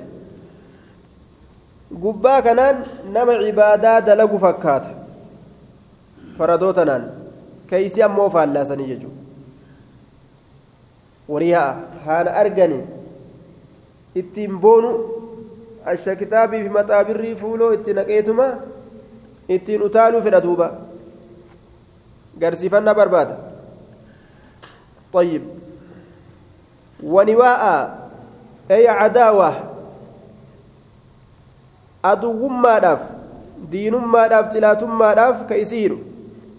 gubbaa 1.92 2.42
kanaan 2.42 2.84
nama 3.14 3.38
cibaadaa 3.44 4.02
dalagu 4.02 4.40
fakkaata 4.40 4.90
faradootanaan 6.38 7.04
keeysi 7.70 8.04
ammoo 8.04 8.30
faallaasanii 8.36 8.88
jechuudha 8.92 9.18
warii 11.30 11.52
ha'a 11.52 11.76
haana 12.06 12.32
argani 12.44 12.80
ittiin 14.22 14.58
boonu 14.60 14.92
asha 15.86 16.16
kitaabii 16.16 16.64
fi 16.64 16.70
maxaabirrii 16.78 17.36
fuuloo 17.42 17.72
itti 17.74 17.94
naqeetuma 18.00 18.48
ittiin 19.58 19.82
utaaluu 19.90 20.22
fedha 20.22 20.42
duuba 20.48 20.72
garsiifannaa 22.40 22.96
barbaada 22.96 23.36
طيب 25.14 25.42
ونواء 27.04 27.64
أي 28.72 28.88
عداوة 28.88 29.54
aduwwummaadhaaf 32.04 33.02
diinummaadhaaf 33.72 34.52
cilaatummaadhaaf 34.54 35.48
ka 35.48 35.58
isii 35.58 35.82
hidhu 35.84 36.00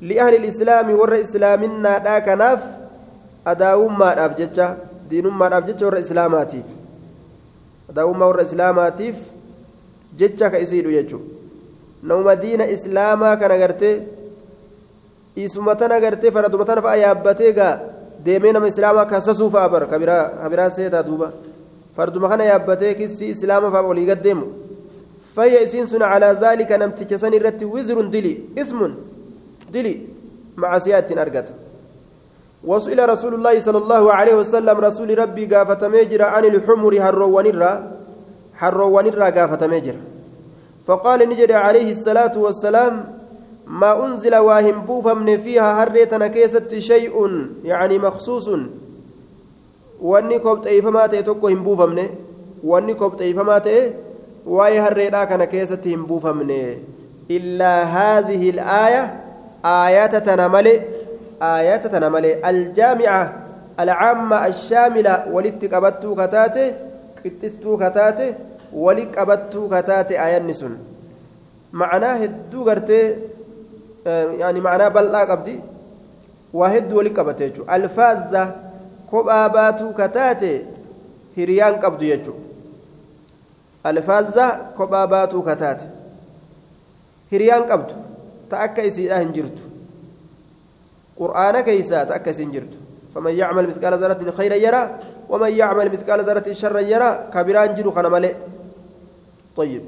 li'ahli 0.02 0.46
islaami 0.48 0.94
warra 0.94 1.18
islaaminaadhaa 1.24 2.20
kanaaf 2.28 2.62
adaawummaadhaaf 3.44 4.36
jecha 4.38 4.76
diinummaadhaaf 5.10 5.66
jecha 5.66 5.84
warra 5.86 6.00
islaamaatiif. 6.06 6.68
Adaawummaa 7.90 8.26
warra 8.32 8.42
islaamaatiif 8.42 9.16
jecha 10.16 10.50
ka 10.50 10.58
isii 10.58 10.76
hidhu 10.76 10.92
jechuudha 10.92 11.38
nama 12.02 12.36
diina 12.36 12.66
islaamaa 12.66 13.36
kana 13.36 13.58
gartee 13.58 13.96
isumatan 15.36 15.92
agartee 15.92 16.30
faradumatan 16.30 16.82
fa'a 16.82 16.96
yaabbatee 16.96 17.52
gaa 17.52 17.78
deemee 18.24 18.52
nama 18.52 18.68
islaamaa 18.68 19.04
kasasuu 19.04 19.50
fa'a 19.50 19.68
bara. 19.68 19.86
Kabiraa 19.86 20.70
seetaa 20.70 21.02
duuba. 21.02 21.32
Farduma 21.96 22.28
kana 22.28 22.44
yaabbatee 22.44 22.94
kissii 22.94 23.30
islaama 23.36 23.70
fa'a 23.70 23.82
olii 23.82 24.06
gaddeemu. 24.06 24.46
Sun 25.86 26.00
calaa 26.00 26.34
zaalika 26.34 26.78
namticha 26.78 27.18
san 27.18 27.34
irratti 27.34 27.64
wizrun 27.64 28.10
dili 28.10 28.50
ismun 28.56 28.94
dili 29.72 30.08
macasiyaa 30.56 31.00
ittiin 31.00 31.18
argata 31.18 31.52
وسئل 32.60 33.00
رسول 33.08 33.34
الله 33.34 33.60
صلى 33.60 33.78
الله 33.78 34.12
عليه 34.12 34.34
وسلم 34.34 34.76
رسول 34.80 35.08
ربي 35.18 35.48
قافة 35.48 35.88
ميجرا 35.88 36.24
عن 36.24 36.44
الحمر 36.44 36.92
حرو 37.00 37.28
ونرا 37.36 37.72
حرو 38.60 38.88
ونرا 38.96 39.28
قافة 39.32 39.66
ميجرا 39.66 40.00
فقال 40.86 41.28
نجري 41.28 41.54
عليه 41.54 41.88
الصلاة 41.96 42.36
والسلام 42.36 42.94
ما 43.64 44.04
أنزل 44.04 44.36
واهم 44.36 44.76
بوفمن 44.84 45.40
فيها 45.40 45.68
هريتنا 45.84 46.26
كيست 46.28 46.68
شيء 46.68 47.16
يعني 47.64 47.96
مخصوص. 47.98 48.48
wanni 50.00 50.40
kobxeeyfamaa 50.40 51.08
ta'e 51.12 51.22
tokko 51.22 51.48
hin 51.52 51.64
buufamne 51.64 52.04
wanni 52.64 52.94
kobxeeyfamaa 53.00 53.60
ta'e 53.66 53.82
tana 60.20 60.48
male 60.48 60.74
aayata 61.40 61.88
tana 61.88 62.10
male 62.10 62.30
aljaamica 62.42 63.32
alcaamma 63.76 64.42
ashaamila 64.50 65.24
walitti 65.32 65.68
qabattuu 65.68 66.14
kataate 66.22 66.64
qixxistuu 67.22 67.76
kataate 67.82 68.34
wali 68.72 69.06
qabattuu 69.16 69.68
kataate 69.68 70.18
aayanni 70.18 70.54
sun 70.54 70.76
macnaa 71.82 72.14
hedduu 72.22 72.64
gartee 72.64 73.06
yani 74.42 74.60
macnaa 74.66 74.90
bal'aa 74.98 75.26
qabdi 75.32 75.56
waa 76.60 76.68
hedduu 76.76 76.96
wali 77.02 77.10
qabate 77.18 77.48
jechuudha 77.48 77.72
alfaazza 77.78 78.44
kophaa 79.10 79.48
baatuu 79.56 79.92
kataate 80.02 80.52
hiriyaan 81.36 81.80
qabdu 81.84 82.04
jechuudha 82.12 82.49
alfaazza 83.84 84.46
kophaa 84.76 85.06
baatuu 85.06 85.42
kataate. 85.42 85.86
Hiriyaan 87.32 87.68
qabdu 87.68 87.94
ta 88.48 88.58
akka 88.66 88.82
isiidha 88.82 89.18
hin 89.18 89.32
jirtu. 89.32 89.62
Qur'aana 91.18 91.62
keeysaa 91.62 92.06
ta 92.06 92.14
akka 92.14 92.30
isin 92.30 92.52
jirtu. 92.52 92.90
فمن 93.14 93.34
يعمل 93.34 93.66
مثقال 93.68 93.94
ذرة 93.98 94.30
خيرا 94.30 94.54
يرى 94.54 94.90
ومن 95.28 95.52
يعمل 95.52 95.92
مثقال 95.92 96.20
ذرة 96.20 96.52
شرا 96.52 96.80
يرى 96.80 97.30
كبران 97.34 97.74
جرو 97.74 97.90
خنا 97.90 98.08
ملئ 98.08 98.34
طيب 99.56 99.82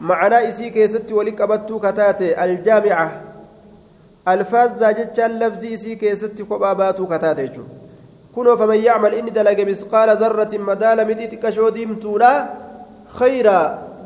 معنى 0.00 0.48
إسي 0.48 0.70
كيست 0.70 1.12
ولك 1.12 1.40
أبتو 1.40 1.78
كتاتي 1.78 2.44
الجامعة 2.44 3.20
الفاظ 4.28 4.84
جتشان 4.84 5.38
لفظي 5.38 5.74
إسي 5.74 5.94
كيست 5.94 6.42
كباباتو 6.42 7.06
كتاتي 7.06 7.46
جو 7.46 7.62
كنو 8.34 8.56
فمن 8.56 8.76
يعمل 8.76 9.14
إني 9.14 9.30
دلق 9.30 9.60
مثقال 9.60 10.08
ذرة 10.22 10.52
مدال 10.58 11.08
متيتك 11.08 11.50
شوديم 11.50 11.94
تولا 11.94 12.32
خيرا 13.18 13.60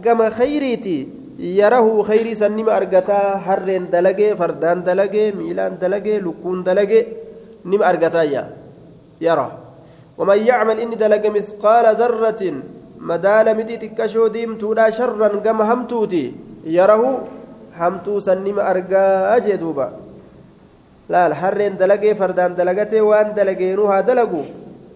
كما 0.05 0.31
خيريتي 0.31 0.99
يره 1.39 2.03
خيري 2.03 2.35
سنم 2.35 2.69
أرقتا 2.69 3.21
هرين 3.47 3.91
دلقي 3.91 4.37
فردان 4.37 4.85
دلقي 4.85 5.33
ميلان 5.33 5.79
دلقي 5.79 6.21
لكون 6.21 6.65
دلقي 6.65 7.01
نم 7.65 7.83
أرقتا 7.83 8.23
يا. 8.23 8.43
يرى. 9.21 9.49
ومن 10.19 10.39
يعمل 10.39 10.81
إني 10.81 10.97
دلق 10.97 11.25
مثقال 11.27 11.87
ذرة 12.01 12.43
مدال 13.01 13.47
متي 13.59 13.77
تكشو 13.77 14.27
ديمتودا 14.27 14.91
شرا 14.91 15.29
قم 15.45 15.61
همتوتي 15.63 16.25
يره 16.65 17.03
همتو 17.79 18.15
سنم 18.21 18.59
أرقا 18.59 19.37
أجدوبا 19.37 19.87
لا 21.09 21.27
الحرين 21.27 21.77
دلقي 21.77 22.15
فردان 22.15 22.55
دلقتي 22.55 23.01
وان 23.01 23.35
دلقينوها 23.35 24.01
دلقوا 24.01 24.47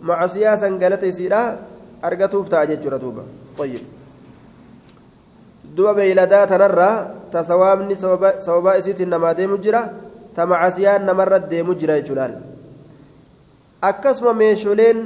مع 0.02 0.26
سياسا 0.26 0.68
قالت 0.80 1.02
يسيرا 1.02 1.42
أرقتوف 2.04 2.48
تاجج 2.48 2.88
دوبا. 2.88 3.24
طيب. 3.58 3.99
Duba 5.76 5.94
beeyladaa 5.94 6.46
tanarraa 6.46 6.96
ta 7.32 7.44
sawaabni 7.44 7.96
sababaa 7.96 8.76
isiitiin 8.78 9.08
namaa 9.08 9.34
deemu 9.34 9.58
jira 9.58 9.82
ta 10.34 10.46
macasiyaan 10.46 11.04
namarra 11.06 11.38
deemu 11.38 11.74
jira 11.74 12.00
jechuudhaan 12.00 12.34
akkasuma 13.90 14.34
meeshooleen 14.34 15.04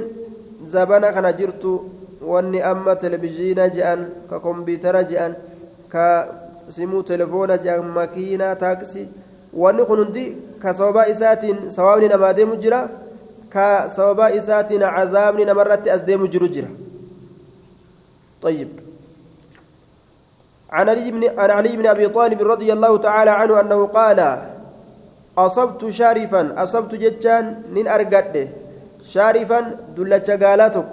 zabana 0.67 1.11
kana 1.13 1.33
jirtu 1.33 1.73
wanni 2.21 2.61
amma 2.61 2.95
televizhiina 2.95 3.69
je'an 3.69 4.07
ka 4.29 4.39
kompiitara 4.39 5.03
je'an 5.03 5.35
ka 5.89 6.05
simuu 6.69 7.03
telefoona 7.03 7.57
je'an 7.57 7.85
makiinaa 7.97 8.55
taaksii 8.55 9.07
wanni 9.53 9.85
kun 9.85 9.99
hundi 10.05 10.25
ka 10.61 10.73
sababaa 10.73 11.05
isaatiin 11.13 11.69
sawaabni 11.71 12.07
namaa 12.13 12.33
deemu 12.33 12.55
jira 12.57 12.89
ka 13.49 13.89
sababaa 13.95 14.31
isaatiin 14.39 14.81
cazaabni 14.81 15.45
namarratti 15.45 15.89
as 15.89 16.05
deemu 16.05 16.27
jiru 16.27 16.47
jira 16.47 16.71
طيب 18.45 18.69
عن 20.75 20.89
علي 20.89 21.11
بن 21.11 21.23
عن 21.39 21.49
علي 21.57 21.73
بن 21.79 21.85
أبي 21.93 22.07
طالب 22.17 22.39
رضي 22.53 22.69
الله 22.73 22.97
تعالى 23.07 23.31
عنه 23.39 23.53
أنه 23.61 23.79
قال 23.97 24.19
أصبت 25.37 25.81
شارفا 25.99 26.41
أصبت 26.63 26.91
جتان 27.03 27.45
نين 27.73 27.87
ارغد 27.95 28.35
شارفا 29.13 29.59
دلچ 29.97 30.27
غالاتك 30.41 30.89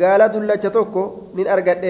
غالا 0.00 0.26
دلچ 0.34 0.64
توكو 0.76 1.04
نين 1.36 1.46
ارغد 1.54 1.84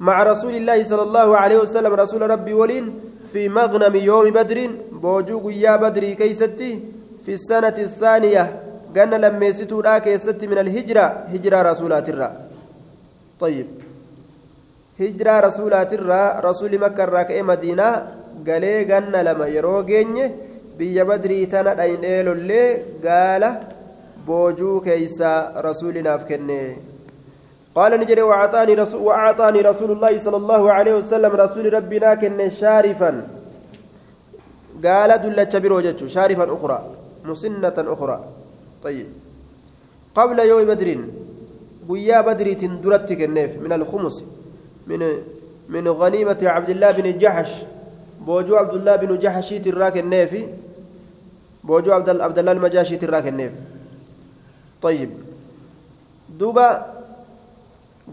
مع 0.00 0.16
رسول 0.22 0.54
الله 0.60 0.78
صلى 0.90 1.02
الله 1.08 1.28
عليه 1.36 1.58
وسلم 1.64 1.92
رسول 1.94 2.30
ربي 2.30 2.52
ولين 2.60 2.84
في 3.32 3.48
مغنم 3.48 3.94
يوم 3.96 4.30
بدر 4.30 4.58
بوجوق 5.02 5.44
يا 5.64 5.76
بدري 5.76 6.14
كيستي 6.20 6.70
في 7.24 7.32
السنة 7.38 7.76
الثانية 7.88 8.44
قال 8.96 9.10
لما 9.24 9.46
يستو 9.46 9.82
كيستي 10.04 10.46
من 10.46 10.58
الهجرة 10.64 11.06
هجرة 11.32 11.58
رسولات 11.70 12.08
الرّ 12.08 12.30
طيب. 13.40 13.85
Hijiraa 15.00 15.40
rasuulaatirraa 15.48 16.40
rasuuli 16.48 16.82
makka 16.84 17.06
irraa 17.06 17.24
ka'ee 17.30 17.46
madiinaa 17.52 17.94
galee 18.48 18.78
ganna 18.90 19.22
lama 19.28 19.46
yeroo 19.56 19.80
geenye 19.90 20.26
biyya 20.78 21.08
badrii 21.10 21.46
tana 21.54 21.78
dhaynee 21.80 22.18
lollee 22.28 22.68
gaala 23.06 23.50
boojuu 24.26 24.76
keeysaa 24.88 25.40
rasuulinaaf 25.68 26.28
kenne 26.32 26.60
قال 27.76 27.92
نجري 28.00 28.22
وأعطاني 28.22 28.74
رسول 28.74 29.00
وأعطاني 29.08 29.60
رسول 29.60 29.90
الله 29.90 30.12
صلى 30.18 30.36
الله 30.42 30.62
عليه 30.76 30.94
وسلم 31.00 31.32
رسول 31.44 31.64
ربنا 31.78 32.10
كن 32.14 32.40
شارفا 32.60 33.10
قال 34.84 35.10
دلت 35.24 35.56
بروجة 35.56 36.00
شارفا 36.06 36.44
أخرى 36.56 36.78
مسنة 37.24 37.76
أخرى 37.94 38.16
طيب 38.84 39.08
قبل 40.18 40.38
يوم 40.50 40.64
بدر 40.70 40.88
ويا 41.88 42.18
بدر 42.26 42.46
تندرت 42.60 43.08
كنيف 43.20 43.52
من 43.64 43.72
الخمس 43.78 44.16
من 44.86 45.00
من 45.68 45.88
غنيمة 45.88 46.38
عبد 46.42 46.70
الله 46.70 46.90
بن 46.90 47.18
جحش 47.18 47.50
بوجو 48.26 48.56
عبد 48.56 48.74
الله 48.74 48.96
بن 48.96 49.10
جحش 49.18 49.48
تراك 49.64 49.96
النيفي 49.98 50.42
بوجو 51.64 51.92
عبد 51.92 52.08
عبد 52.20 52.38
الله 52.38 52.52
المجاشي 52.52 52.96
تراك 52.96 53.26
النيف 53.28 53.52
طيب 54.82 55.10
دوبا 56.38 56.68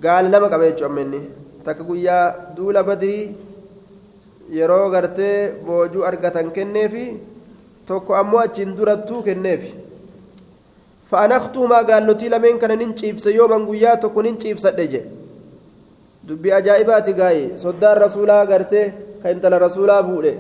قال 0.03 0.25
لما 0.31 0.47
قبيت 0.53 0.83
مني 0.83 1.21
تكو 1.65 1.93
يا 1.95 2.53
دولا 2.57 2.81
بدري 2.81 3.35
yeroo 4.51 4.89
gartee 4.91 5.51
boojuu 5.65 6.03
argatan 6.09 6.51
kenneefi 6.51 7.05
tokko 7.88 8.15
ammoo 8.15 8.39
achiin 8.39 8.75
durattuu 8.77 9.21
kenneefi 9.23 9.71
fa'anaktuumaa 11.12 11.83
gaallotii 11.89 12.29
lameen 12.33 12.59
kana 12.59 12.75
nin 12.75 12.93
ciibse 12.99 13.31
yooman 13.36 13.65
guyyaa 13.69 13.97
tokko 14.03 14.21
nin 14.23 14.38
ciibsadhe 14.43 14.88
jedhe 14.93 15.22
dubbii 16.27 16.53
ajaa'ibaati 16.59 17.13
gaa'e 17.21 17.43
soddaan 17.63 17.97
rasuulaa 18.05 18.45
gartee 18.51 18.86
ka 19.21 19.27
intala 19.33 19.57
rasuulaa 19.65 20.01
fuudhe 20.07 20.33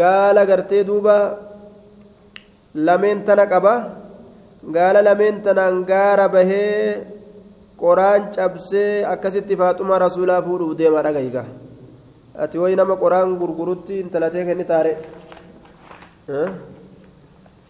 gaala 0.00 0.42
gartee 0.50 0.82
duuba 0.88 1.16
lameen 2.86 3.18
tana 3.26 3.44
qaba 3.52 3.74
gaala 4.76 5.00
lameen 5.08 5.36
tanaan 5.44 5.76
gaara 5.90 6.26
bahee 6.34 7.04
qoraan 7.82 8.22
cabsee 8.36 9.04
akkasitti 9.12 9.54
faaxumaa 9.60 9.98
rasuulaa 10.06 10.42
fuudhuuf 10.46 10.76
deema 10.78 11.02
dhagahiga 11.06 11.42
ati 12.44 12.56
wayi 12.62 12.76
nama 12.80 12.94
qoraan 13.02 13.30
gurgurutti 13.40 13.94
intalatee 14.04 14.44
kenni 14.48 14.64
taare 14.70 14.92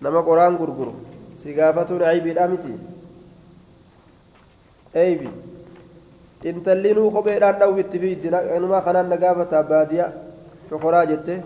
nama 0.05 0.21
qoraan 0.29 0.55
gurguru 0.61 0.93
si 1.41 1.53
gaafatuun 1.59 2.03
aybiidhaa 2.13 2.49
miti 2.53 2.73
eeybi 5.03 5.29
intallinuu 6.51 7.11
kopheedhaan 7.11 7.59
dhawwitti 7.61 7.99
fiiddi 7.99 8.31
numa 8.61 8.81
kanaan 8.87 9.09
na 9.09 9.17
gaafata 9.17 9.63
baadiyaa 9.63 10.13
shokoraa 10.71 11.07
jette 11.07 11.43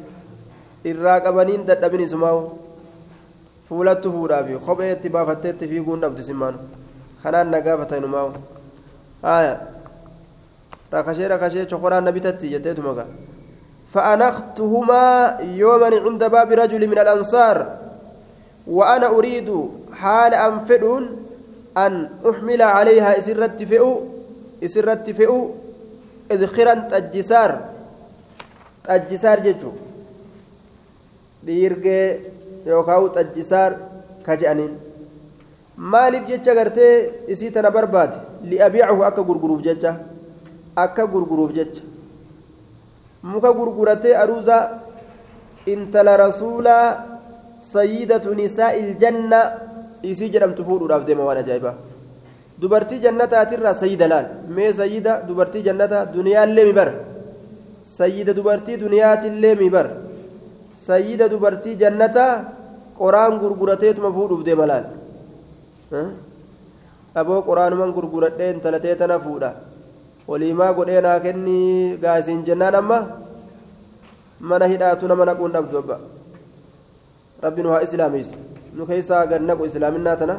irraa 0.84 1.20
qabaniin 1.20 1.64
dadhabin 1.70 2.00
isumaawu 2.06 2.42
fuulattu 3.68 4.12
fuudhaafi 4.12 4.58
kophee 4.66 4.92
itti 4.92 5.08
baafattee 5.16 5.50
itti 5.54 5.68
fiiguun 5.72 6.00
dhabdi 6.00 6.24
simmaanu 6.30 6.58
kanaan 7.22 7.50
na 7.54 7.60
gaafata 7.60 7.96
inumaawu 8.02 8.32
haya 9.22 9.54
rakashee 10.92 11.28
rakashee 11.34 11.68
shokoraan 11.70 12.04
na 12.04 12.12
bitatti 12.12 12.50
jetteetuma 12.54 12.94
gaa 13.00 13.10
فأنختهما 13.94 15.36
يوما 15.40 15.86
عند 16.04 16.24
باب 16.24 16.52
رجل 16.52 16.88
من 16.88 16.98
الأنصار 16.98 17.56
وأنا 18.66 19.06
أريد 19.16 19.48
حال 19.92 20.34
أنفدون 20.34 21.16
أن 21.76 22.08
أحمل 22.30 22.62
عليها 22.62 23.18
إسرت 23.18 23.62
فئو 23.62 24.17
isirratti 24.66 25.12
fe'u 25.18 25.38
idkiran 26.34 26.80
xajjisaar 26.90 27.52
xajjisaar 28.86 29.38
jechuun 29.46 29.76
dhiirgee 31.46 32.06
yookaan 32.66 33.10
xajjisaar 33.16 33.72
ka 34.26 34.36
je'aniin 34.40 34.74
maaliif 35.76 36.24
jecha 36.30 36.54
gartee 36.58 36.94
isii 37.32 37.50
tana 37.54 37.70
barbaade 37.70 38.16
li'abiicahu 38.50 39.02
akka 39.08 39.22
gurguruuf 39.28 39.62
jecha 39.66 39.92
akka 40.84 41.06
gurguruuf 41.12 41.52
jecha 41.58 41.82
muka 43.22 43.50
gurguratee 43.58 44.14
aruuza 44.22 44.56
intala 45.66 46.16
rasuulaa 46.16 46.86
sayyidatu 47.74 48.34
nisaa'il 48.34 48.90
janna 49.02 49.40
isii 50.02 50.30
jedhamtu 50.34 50.64
fuudhuudhaaf 50.64 51.04
deema 51.06 51.24
waan 51.28 51.38
ajaa'ibaa. 51.42 51.74
Dubartii 52.60 52.98
jannataatirraa 53.04 53.74
sayyida 53.82 54.06
laal 54.12 54.26
mee 54.56 54.72
sayyida 54.80 55.12
dubartii 55.28 55.62
jannataa 55.68 56.04
duniyaallee 56.16 56.64
mi 56.68 56.72
bar 56.78 56.88
sayyida 57.98 58.32
dubartii 58.38 58.76
duniyaatillee 58.84 59.54
mi 59.60 59.68
bar 59.76 59.86
sayyida 60.88 61.28
dubartii 61.32 61.76
jannataa 61.82 62.32
qoraan 63.00 63.38
gurgurateetuma 63.42 64.10
fuudhuuf 64.16 64.42
deema 64.48 64.66
laal 64.70 64.84
aboo 67.20 67.40
qoraanuman 67.48 67.92
gurguradhee 67.96 68.50
intalatee 68.54 68.94
tana 69.00 69.16
fuudha 69.24 69.50
waliimaa 70.30 70.72
godhee 70.78 71.00
naa 71.06 71.18
kennii 71.24 71.96
gaasiin 72.02 72.44
jennaan 72.48 72.74
amma 72.80 72.98
mana 74.50 74.66
hidhaatu 74.72 75.08
nama 75.10 75.24
naquun 75.30 75.52
dhabdu 75.56 75.78
abba 75.82 75.96
rabbi 77.44 77.62
nu 77.64 77.68
haa 77.72 77.82
islaamiis 77.86 78.28
nu 78.76 78.86
keessaa 78.90 79.26
gad 79.30 79.42
naqu 79.48 79.64
islaaminaa 79.70 80.16
tana 80.20 80.36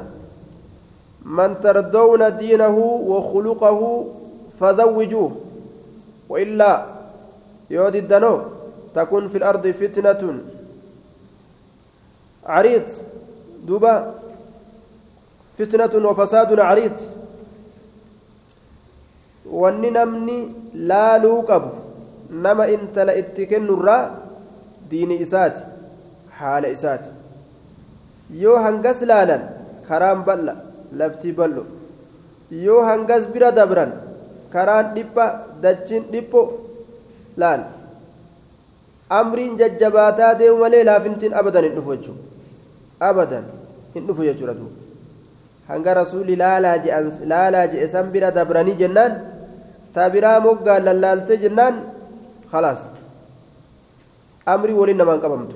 من 1.25 1.59
تردون 1.61 2.37
دينه 2.37 2.77
وخلقه 3.11 4.05
فزوجوه 4.59 5.31
وإلا 6.29 6.85
يود 7.69 7.95
الدنو 7.95 8.41
تكون 8.95 9.27
في 9.27 9.37
الأرض 9.37 9.67
فتنة 9.67 10.39
عريض 12.45 12.83
دوبا 13.67 14.13
فتنة 15.57 16.09
وفساد 16.09 16.59
عريض 16.59 16.97
namni 19.49 20.55
laaluu 20.75 21.41
qabu 21.43 21.71
nama 22.29 22.67
intala 22.69 23.15
itti 23.21 23.47
kennurraa 23.47 24.11
diini 24.89 25.15
isaati 25.25 25.61
haala 26.39 26.67
isaati 26.67 27.09
yoo 28.41 28.57
hangas 28.65 29.01
laalan 29.01 29.41
karaan 29.87 30.21
bal'a 30.27 30.68
laftii 30.99 31.31
bal'o 31.39 31.63
yoo 32.65 32.81
hangas 32.89 33.27
bira 33.33 33.51
dabran 33.51 33.91
karaan 34.53 34.93
dhipha 34.95 35.25
dachiin 35.61 36.03
dhipho 36.13 36.41
laal 37.37 37.61
amriin 39.19 39.57
jajjabaataa 39.61 40.33
deemu 40.39 40.57
malee 40.63 40.83
laafintiin 40.89 41.33
abadan 41.41 41.63
hin 41.67 41.75
dhufu 41.77 41.95
jechuudha 41.95 42.23
abadan 43.09 43.43
hin 43.95 44.07
dhufu 44.07 44.23
jechuudha 44.29 44.53
duuba 44.59 44.77
hanga 45.69 45.93
rasuulli 46.01 46.35
laalaa 46.35 47.67
je'e 47.73 47.87
san 47.93 48.09
bira 48.13 48.31
dabranii 48.37 48.75
jennaan 48.81 49.13
taa 49.93 50.09
biraa 50.15 50.39
moggaan 50.45 50.83
lallaaltee 50.87 51.37
jennaan 51.43 51.75
khalaas 52.51 52.81
amrii 54.53 54.77
waliin 54.81 54.97
namaan 55.01 55.21
qabamtu 55.25 55.55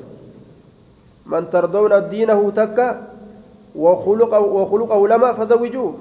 man 1.33 1.49
tardawna 1.55 1.97
diinahu 2.11 2.51
takka 2.59 2.85
وخلقه 3.75 5.07
لما 5.07 5.33
فزوجوه 5.33 5.93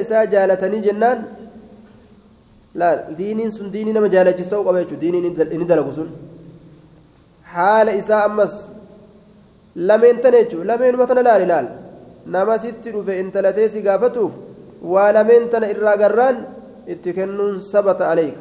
isaa 0.00 0.26
jaalatanii 0.32 0.82
jennaan 0.86 1.18
laal 2.80 2.98
diiniin 3.18 3.52
sun 3.52 3.72
diinii 3.72 3.92
nama 3.96 4.08
jaalachisuu 4.14 4.64
qaba 4.66 4.78
jechuudha 4.82 5.00
diiniin 5.00 5.24
inni 5.54 5.66
dalagu 5.70 5.92
sun 5.98 6.08
haala 7.54 7.92
isaa 8.00 8.22
ammas 8.28 8.54
lameen 9.88 10.20
tana 10.24 10.42
jechuudha 10.42 10.68
lameenuma 10.70 11.06
tana 11.10 11.22
laali 11.28 11.46
laal 11.52 11.66
nama 12.34 12.58
sitti 12.64 12.92
dhufe 12.94 13.20
intalatee 13.22 13.68
si 13.74 13.82
gaafatuuf 13.86 14.32
waa 14.92 15.08
lameen 15.18 15.48
tana 15.54 15.70
irraa 15.74 15.96
garraan 16.02 16.36
itti 16.94 17.16
kennuun 17.18 17.56
sabata 17.72 18.10
aleeka 18.12 18.40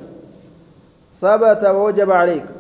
sabata 1.22 1.74
wajaba 1.80 2.20
aleeka 2.20 2.52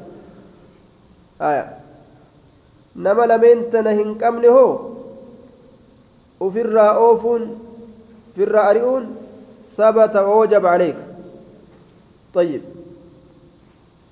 nama 2.95 3.27
lameen 3.27 3.69
tana 3.71 3.91
hin 3.99 4.15
qabne 4.23 4.47
hoo 4.57 4.73
ofirraa 6.47 6.91
oofuun 7.05 7.47
ofirraa 8.31 8.67
ari'uun 8.73 9.07
sabata 9.77 10.25
wajaba 10.27 10.71
aleeka 10.71 11.11
طيب 12.33 12.61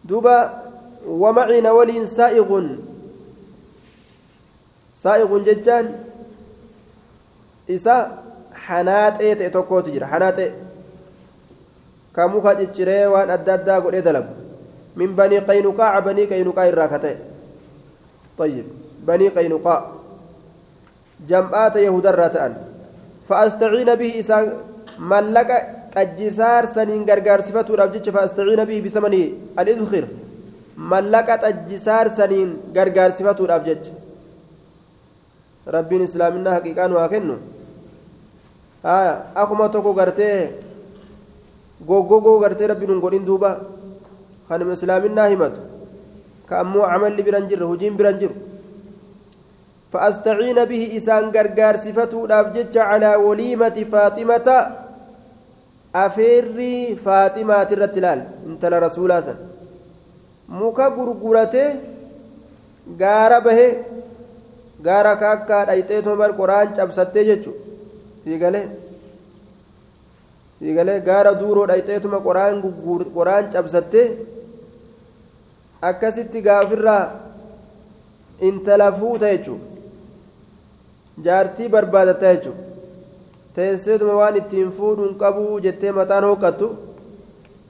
دوبا 0.04 0.64
ومعنا 1.08 1.72
ولين 1.72 2.06
سائغ 2.06 2.50
سائغ 4.96 5.38
ججان 5.38 5.86
إسا 7.70 7.96
hanaxee 8.70 9.50
ka 12.14 12.28
muka 12.28 12.54
cicciree 12.60 13.08
waan 13.08 13.30
adda 13.30 13.54
addaa 13.58 13.82
godhee 13.82 14.02
dalagu 14.02 14.34
min 15.00 15.16
banii 15.16 15.42
qaynuqaa 15.50 16.02
banii 16.08 16.28
qaynuqaa 16.32 16.68
irraa 16.72 16.90
ka 16.94 17.00
ta'e 17.00 17.16
طيب 18.40 18.66
بني 19.08 19.28
قينقاع 19.30 19.88
جمعات 21.30 21.76
يهودا 21.76 22.12
راتان 22.12 22.54
فأستعين 23.30 23.96
به 23.96 24.20
إسان 24.20 24.54
ملك 25.00 25.52
xajjisaar 25.94 26.64
saniin 26.74 27.06
gargaarsifatuudhaaf 27.10 27.94
jecha 27.94 28.12
faastaciina 28.18 28.66
bihi 28.70 28.82
bisamanii 28.88 29.28
al-idkhir 29.62 30.06
mallaqa 30.92 31.38
xajjisaar 31.44 32.08
saniin 32.18 32.50
gargaarsifatuudhaaf 32.76 33.64
jecha 33.70 33.94
rabbiin 35.76 36.04
islaaminaa 36.10 36.54
haqiiqaa 36.58 36.88
nu 36.92 37.00
haa 37.02 37.10
kennu 37.14 37.36
akkuma 39.42 39.70
tokko 39.76 39.94
gartee 40.00 40.38
goggogoo 41.90 42.38
gartee 42.44 42.72
rabbiin 42.72 42.94
hin 42.94 43.04
godhin 43.06 43.26
duuba 43.32 43.52
kanuma 44.50 44.78
islaaminaa 44.80 45.28
himatu 45.34 45.69
ka 46.49 46.55
ammoo 46.63 46.87
camalli 46.93 47.23
biran 47.27 47.49
jirre 47.51 47.67
hojiin 47.71 47.97
biran 48.01 48.19
jiru 48.23 48.35
فأستعين 49.95 50.59
به 50.71 50.83
إسان 50.99 51.25
غرغار 51.35 51.75
صفته 51.85 52.21
دافجت 52.33 52.77
على 52.91 53.11
وليمة 53.27 53.77
فاطمة 53.93 54.49
afeerri 56.05 56.97
faaximaati 57.05 57.73
irratti 57.77 57.99
ilaal 58.03 58.21
intala 58.49 58.77
rasuulaa 58.87 59.23
san 59.27 59.37
muka 60.61 60.87
gurguratee 60.97 61.69
gaara 63.03 63.39
bahee 63.47 63.71
gaara 64.87 65.13
kaakkaa 65.23 65.63
dhayxee 65.69 66.01
tobar 66.07 66.31
qoraan 66.41 66.69
cabsattee 66.79 67.25
jechu 67.31 67.53
fiigalee 68.25 68.65
fiigalee 70.59 70.99
gaara 71.09 71.33
duuroo 71.41 71.67
dhayxeetuma 71.71 72.19
qoraan 72.27 72.55
qoraan 73.17 73.45
cabsattee 73.55 74.07
akkasitti 75.82 76.42
gaafirraa 76.48 77.04
intala 78.48 78.88
fuuta 79.00 79.28
jechuudha 79.34 79.66
jaartii 81.26 81.70
barbaadatta 81.76 82.34
jechuudha. 82.34 82.64
teesseetuma 83.56 84.14
waan 84.22 84.36
ittiin 84.42 84.72
fuudhuun 84.78 85.16
qabuu 85.22 85.60
jettee 85.66 85.92
mataan 86.00 86.24
hookkattu 86.30 86.68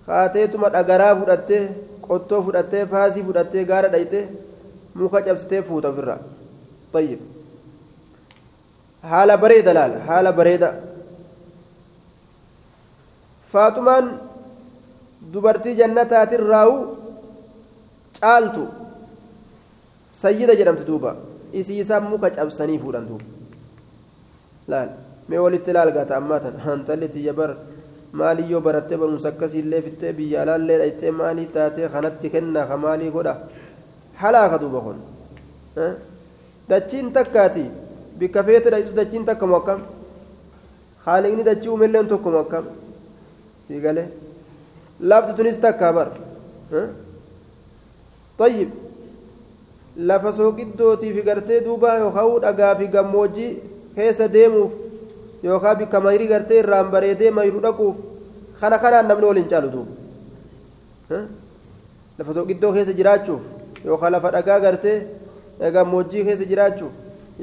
kaateetuma 0.06 0.70
dhagaraa 0.76 1.16
fudhattee 1.20 1.62
qottoo 2.08 2.42
fudhattee 2.48 2.86
faasii 2.92 3.24
fudhattee 3.28 3.64
gaara 3.72 3.90
dhayte 3.94 4.20
muka 4.96 5.22
cabsitee 5.28 5.62
fuuta 5.70 5.88
ofirraa 5.94 6.20
tayyib 6.94 7.20
haala 9.12 9.38
bareeda 9.44 9.74
laal 9.78 9.94
haala 10.10 10.32
bareeda 10.40 10.70
faaxumaan 13.54 14.06
dubartii 15.34 15.76
jannataatirraa'u 15.82 16.76
caaltu 18.22 18.64
sayyida 20.22 20.54
jedhamti 20.60 20.84
duuba 20.90 21.12
isiisaan 21.60 22.04
muka 22.12 22.30
cabsanii 22.38 22.80
fuudhan 22.84 23.06
duuba 23.10 23.26
laal 24.72 24.90
mee 25.30 25.40
walitti 25.46 25.72
ilaalgata 25.74 26.14
ammaa 26.20 26.40
tan 26.46 26.56
hantalli 26.66 27.08
tiyya 27.16 27.34
bar 27.40 27.52
maaliyyoo 28.20 28.62
barattee 28.68 28.98
barumsa 29.02 29.28
akkasiillee 29.32 29.82
fittee 29.88 30.14
biyya 30.20 30.38
alaallee 30.44 30.78
dhayxee 30.82 31.12
maalii 31.22 31.48
taatee 31.56 31.88
kanatti 31.96 32.28
kennaa 32.36 32.66
ka 32.70 32.78
maalii 32.86 33.12
godha 33.16 33.34
halaaka 34.22 34.58
duuba 34.64 34.80
kun 34.86 34.98
dachiin 36.70 37.12
takkaati 37.18 37.66
bikka 38.20 38.44
feete 38.48 38.70
dhayxu 38.74 38.94
dachiin 39.00 39.26
takkamu 39.30 39.56
akkam 39.60 39.80
haaliqni 41.06 41.44
dachii 41.50 41.70
uumelleen 41.74 42.08
tokkomu 42.14 42.38
akkam 42.44 42.66
fiigalee 43.68 44.08
lafti 45.12 45.34
tunis 45.38 45.58
takkaa 45.66 45.94
bar 45.98 46.08
طيب 48.40 48.70
lafa 50.10 50.32
sooqiddootii 50.38 51.14
fi 51.16 51.22
gartee 51.28 51.60
duuba 51.66 51.90
yookaan 52.00 52.42
dhagaa 52.44 52.76
fi 52.80 52.88
gammoojjii 52.88 53.52
keessa 53.96 54.28
deemuuf 54.36 54.72
yookaan 55.44 55.78
bikka 55.80 56.00
mayrii 56.06 56.28
gartee 56.34 56.60
irraan 56.64 56.88
bareedee 56.94 57.32
mayruu 57.38 57.62
dhaquuf 57.66 57.96
kana 58.62 58.78
kanaan 58.84 59.08
namni 59.10 59.26
waliin 59.30 59.50
caalu 59.52 59.70
duuba 59.76 59.92
lafa 62.20 62.34
sooqiddoo 62.38 62.72
keessa 62.78 62.94
jiraachuuf 63.00 63.42
yookaan 63.86 64.12
lafa 64.16 64.32
dhagaa 64.36 64.60
gartee 64.66 64.98
gammoojjii 65.76 66.24
keessa 66.28 66.46
jiraachuuf 66.52 66.92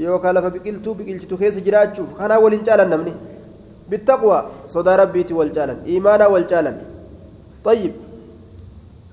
yookaan 0.06 0.34
lafa 0.38 0.50
biqiltuu 0.56 0.94
biqilchitu 0.98 1.36
keessa 1.42 1.60
jiraachuuf 1.68 2.08
kanaan 2.18 2.42
waliin 2.44 2.64
caalan 2.68 2.88
namni 2.94 3.12
bittaqwa 3.90 4.38
sodaa 4.74 4.96
rabbiitti 5.02 5.34
wal 5.40 5.50
caalan 5.56 5.78
imaanaa 5.96 6.28
wal 6.34 6.46
caalan 6.52 6.76
طيب 7.66 7.92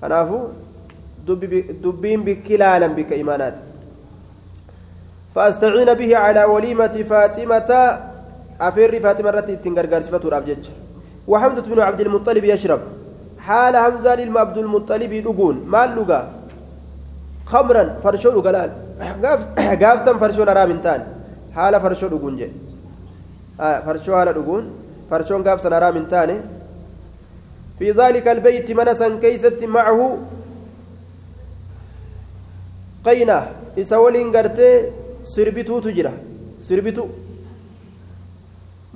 kanaafuu 0.00 0.42
dubbiin 1.26 2.20
bikki 2.26 2.58
laalan 2.58 2.92
bikka 2.98 3.14
imaanaati 3.24 3.60
به 6.00 6.16
على 6.16 6.44
وليمة 6.44 6.96
فاطمة 7.10 7.70
أفر 8.60 8.92
فاطمة 9.00 9.30
رتي 9.30 9.56
تنقرقر 9.56 10.02
صفته 10.02 10.28
الأبجج 10.28 10.64
وحمزة 11.28 11.62
بن 11.62 11.80
عبد 11.80 12.00
المطلب 12.00 12.44
يشرب. 12.44 12.80
حال 13.38 13.76
حمزة 13.76 14.14
للم 14.14 14.38
المطلب 14.38 15.12
لقون. 15.12 15.56
ما 15.66 15.84
اللقى 15.84 16.20
خمرا 17.46 17.84
فرشو 18.02 18.30
لقلال 18.30 18.70
قافسا 19.82 20.12
فرشو 20.22 20.44
نرى 20.44 20.66
من 20.70 20.78
تاني 20.80 21.04
حال 21.54 21.74
فرشو 21.80 22.06
لقون 22.06 22.36
جي. 22.36 22.48
آه 23.60 23.80
فرشو 23.86 24.10
حال 24.16 24.28
لقون. 24.38 24.64
فرشو 25.10 25.42
قافسا 25.42 25.68
نرى 25.68 25.88
من 25.96 26.08
تاني 26.08 26.36
في 27.78 27.90
ذلك 27.90 28.28
البيت 28.28 28.70
منسا 28.78 29.08
كيست 29.22 29.64
معه. 29.64 30.18
Qayna 33.06 33.36
isa 33.82 33.96
waliin 34.04 34.30
gartee 34.36 34.74
sirbituutu 35.32 35.88
jira 35.96 36.12
sirbitu 36.66 37.04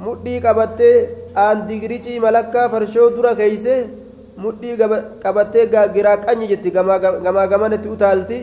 mudhii 0.04 0.40
qabattee 0.46 0.94
aandigiricii 1.44 2.20
malakkaa 2.26 2.68
farshoo 2.74 3.08
dura 3.16 3.32
keeyse 3.40 3.74
mudhii 4.44 4.76
qabattee 5.24 5.64
giraa 5.96 6.16
qanyi 6.26 6.46
jetti 6.52 6.70
gamaa 7.26 7.46
gamanatti 7.52 7.88
utaalti 7.94 8.38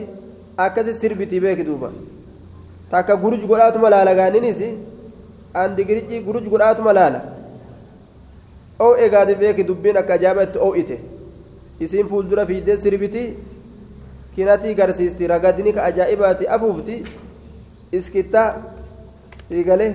akkasi 0.66 0.94
sirbiti 1.02 1.40
beeki 1.46 1.64
duuba 1.70 1.90
takka 2.92 3.16
guruj 3.24 3.42
godhaatuma 3.52 3.90
laala 3.94 4.14
gaaninis 4.20 4.62
aandigiricii 5.62 6.20
guruj 6.28 6.46
godhaatuma 6.54 6.94
laala 7.00 7.20
oo 8.86 8.94
egaati 9.06 9.36
beeki 9.42 9.64
dubbiin 9.70 9.98
akka 10.02 10.14
ajaa'ibatti 10.18 10.58
oo'ite 10.68 10.98
isiin 11.84 12.08
fuuldura 12.12 12.46
fiiddee 12.50 12.78
sirbiti 12.84 13.24
kinatii 14.36 14.76
garsiisti 14.76 15.28
ragadni 15.28 15.74
ka 15.74 15.84
ajaa'ibaati 15.90 16.48
afuufti 16.48 17.04
iskittaa 17.92 18.50
fiigalee 19.50 19.94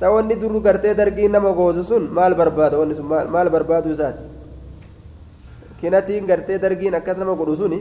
sa 0.00 0.10
wanni 0.10 0.34
dur 0.40 0.60
gartee 0.62 0.94
dargii 0.94 1.28
nama 1.28 1.52
goosu 1.52 1.84
sun 1.84 2.08
maal 2.18 2.34
barbaada 2.34 2.78
wanni 2.78 2.94
sun 2.94 3.06
maal 3.06 3.48
barbaadu 3.50 3.90
isaati 3.96 4.22
kinatiin 5.80 6.26
gartee 6.26 6.58
dargiin 6.58 6.94
akkas 6.94 7.16
nama 7.18 7.34
godhu 7.34 7.56
suni 7.56 7.78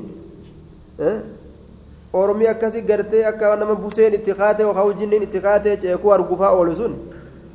ormii 2.14 2.48
akkasii 2.54 2.82
gartee 2.82 3.24
akka 3.26 3.56
nama 3.56 3.76
buseen 3.76 4.14
itti 4.14 4.34
kaate 4.34 4.62
yookaan 4.64 4.98
jinniin 5.00 5.24
itti 5.24 5.40
kaate 5.42 5.78
ceekuu 5.82 6.12
argufaa 6.12 6.52
oolu 6.52 6.76
sun 6.76 6.94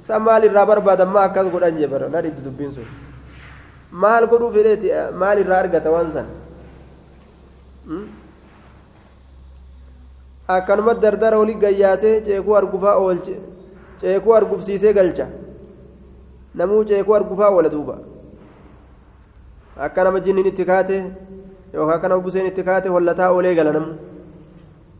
san 0.06 0.22
maal 0.22 0.44
irraa 0.44 0.66
barbaadan 0.66 1.08
maa 1.08 1.24
akkas 1.28 1.46
godhan 1.54 1.78
jee 1.78 1.86
bara 1.86 2.08
na 2.08 2.22
dhibdi 2.22 2.42
dubbiin 2.44 2.72
sun 2.72 2.86
maal 3.92 4.26
godhuu 4.26 4.52
fedheeti 4.56 4.88
maal 5.22 5.38
irraa 5.38 5.58
argata 5.64 5.90
waan 5.94 6.12
san 6.12 6.26
akkanuma 10.48 10.94
dardara 11.02 11.38
olii 11.38 11.54
gayyaasee 11.64 12.20
ceekuu 12.26 12.54
argufaa 12.60 12.96
oolche 12.98 13.34
ceekuu 14.00 14.34
argufsiisee 14.34 14.92
galcha. 14.92 15.26
Namuu 16.54 16.84
ceekuu 16.84 17.14
argufaa 17.14 17.50
oola 17.50 17.68
duuba. 17.74 17.98
Akka 19.76 20.04
nama 20.04 20.20
jinniin 20.20 20.46
itti 20.46 20.64
kaate 20.64 20.96
yookaan 21.74 21.96
akka 21.96 22.08
nama 22.08 22.20
buseen 22.22 22.46
itti 22.46 22.62
kaate 22.64 22.88
hollataa 22.88 23.30
oolee 23.32 23.54
gala 23.54 23.72
namu 23.72 23.94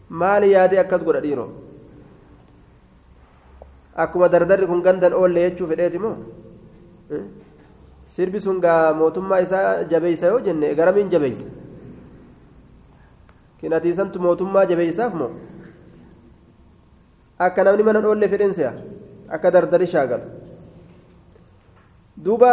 maali 0.08 0.52
yaadee 0.52 0.78
akkas 0.84 1.02
godha 1.04 1.20
dhiiroo? 1.24 1.48
Akkuma 3.96 4.28
dardarri 4.28 4.66
kun 4.66 4.82
gandan 4.82 5.12
oolle 5.12 5.40
jechuu 5.50 5.66
fedheeti 5.66 5.98
moo? 5.98 6.16
Sirbi 8.14 8.40
sun 8.40 8.60
gaa 8.60 8.92
mootummaa 8.94 9.40
isaa 9.40 9.84
jabeeysa 9.90 10.26
yoo 10.32 10.40
jenne 10.46 10.74
garamiin 10.74 11.10
jabeeysa 11.10 11.48
kinatiisantu 13.62 14.18
mootummaa 14.20 14.66
jabeeysaaf 14.70 15.14
moo? 15.14 15.31
Akka 17.38 17.64
namni 17.64 17.83
mana 17.88 18.01
dhoolle 18.05 18.29
fedhen 18.29 18.53
se'a 18.59 18.72
akka 19.37 19.51
dardari 19.55 19.87
shaagalu. 19.87 20.27
Duuba 22.25 22.53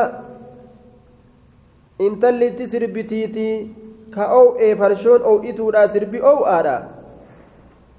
intallitti 1.99 2.67
sirbitiitii 2.67 3.55
ka 4.15 4.23
ow'ee 4.41 4.71
farshoon 4.79 5.21
ow'ituudha 5.31 5.83
sirbi 5.93 6.19
ow'aadha 6.31 6.75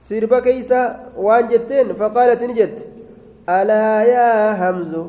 sirba 0.08 0.40
keeysa 0.46 0.80
waan 1.26 1.48
jetteen 1.52 1.94
faqaalat 2.00 2.40
ni 2.48 2.54
jette. 2.60 2.82
Alaa 3.46 4.02
yaa 4.14 4.54
hamzu 4.62 5.02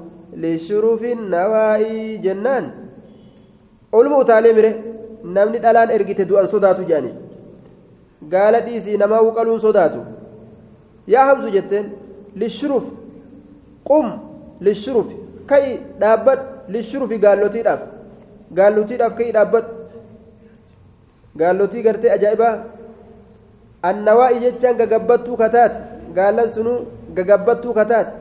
lishurufi 0.43 1.15
nawaa'ii 1.15 2.17
jennaan. 2.25 2.65
Oluma 3.91 4.17
utaalee 4.23 4.53
mire 4.53 4.71
namni 5.23 5.59
dhalaan 5.63 5.89
ergite 5.97 6.25
du'an 6.29 6.47
sodaatu 6.53 6.83
jedhani 6.89 7.11
gaala 8.29 8.59
dhiisii 8.61 8.97
namaa 8.97 9.21
wuqaluun 9.27 9.59
sodaatu. 9.59 9.99
Yaa 11.07 11.25
hamzu 11.25 11.49
jetteen 11.51 11.85
lishuruf 12.35 12.83
qum 13.89 14.11
lishuruf 14.61 15.07
ka'i 15.45 15.77
dhaabbadhu 15.99 16.43
lishurufi 16.73 17.17
gaallotiidhaaf. 17.25 17.81
Gaallotiidhaaf 18.57 19.13
ka'i 19.17 19.31
dhaabbadhu 19.37 19.69
gaallotii 21.39 21.83
gartee 21.83 22.11
ajaa'ibaa. 22.17 22.55
Annawaa'i 23.89 24.39
jechaan 24.45 24.77
gagabbattuu 24.77 25.37
kataate 25.37 25.79
gaallan 26.15 26.49
sunuu 26.55 26.77
gagabbattuu 27.17 27.73
kataate 27.73 28.13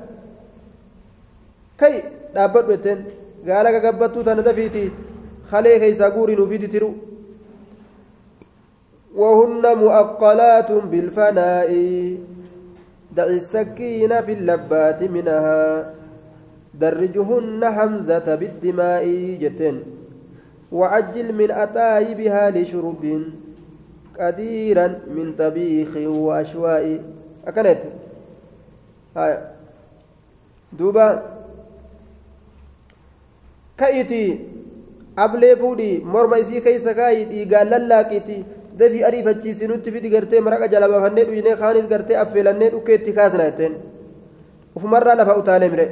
kai 1.81 1.97
dhaabbadhu 2.35 2.71
jetteen 2.73 3.01
gaala 3.49 3.73
gagabbattuu 3.77 4.23
tana 4.25 4.43
dafiitii 4.49 4.91
halee 5.51 5.79
keeysaa 5.83 6.11
guurii 6.15 6.37
nuufi 6.37 6.59
titiru 6.63 6.89
وهن 9.15 9.79
مؤقلات 9.79 10.73
بالفناء. 10.73 11.71
دع 13.17 13.25
السكين 13.25 14.21
في 14.23 14.33
اللبات 14.33 15.03
منها. 15.03 15.95
درجهن 16.75 17.65
حمزة 17.65 18.35
بالدماء 18.35 19.05
جتن 19.41 19.77
وعجل 20.73 21.35
من 21.35 21.51
أتايبها 21.51 22.51
لشرب 22.51 23.23
كثيرا 24.19 24.87
من 24.87 25.35
طبيخ 25.39 25.97
وأشواء. 25.97 27.01
أكنت. 27.47 27.79
هاي. 29.17 29.39
دوبا. 30.73 31.23
كأيتي. 33.79 34.39
ablee 35.17 35.57
fuudhii 35.57 36.01
morma 36.13 36.39
isii 36.39 36.61
keessa 36.67 36.95
kaayii 36.95 37.25
dhiigaan 37.31 37.71
lallaaqiiti 37.71 38.37
dafii 38.81 39.03
ariifachiisi 39.09 39.67
nutti 39.71 39.93
fidi 39.95 40.09
gartee 40.15 40.41
maraqa 40.47 40.69
jala 40.73 40.89
baafannee 40.93 41.25
dhuynee 41.29 41.57
kaanis 41.63 41.87
gartee 41.93 42.17
affeelannee 42.23 42.71
dhukkee 42.75 42.95
itti 43.01 43.13
kaasna 43.19 43.45
jetteen 43.49 43.75
ufumarraa 44.77 45.15
lafa 45.21 45.37
utaale 45.43 45.69
mire 45.73 45.87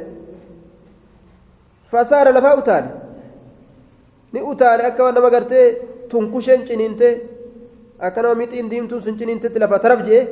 fasaara 1.93 2.33
lafaa 2.37 2.57
utaale 2.63 2.89
ni 4.33 4.41
utaale 4.53 4.83
akka 4.91 5.13
nama 5.13 5.31
gartee 5.37 5.65
tunkusheen 6.11 6.67
ciniinte 6.69 7.09
akka 8.09 8.23
nama 8.23 8.35
mixiin 8.43 8.71
diimtuun 8.71 9.03
sun 9.03 9.19
ciniintetti 9.19 9.59
lafa 9.65 9.79
taraf 9.87 10.03
jee 10.09 10.23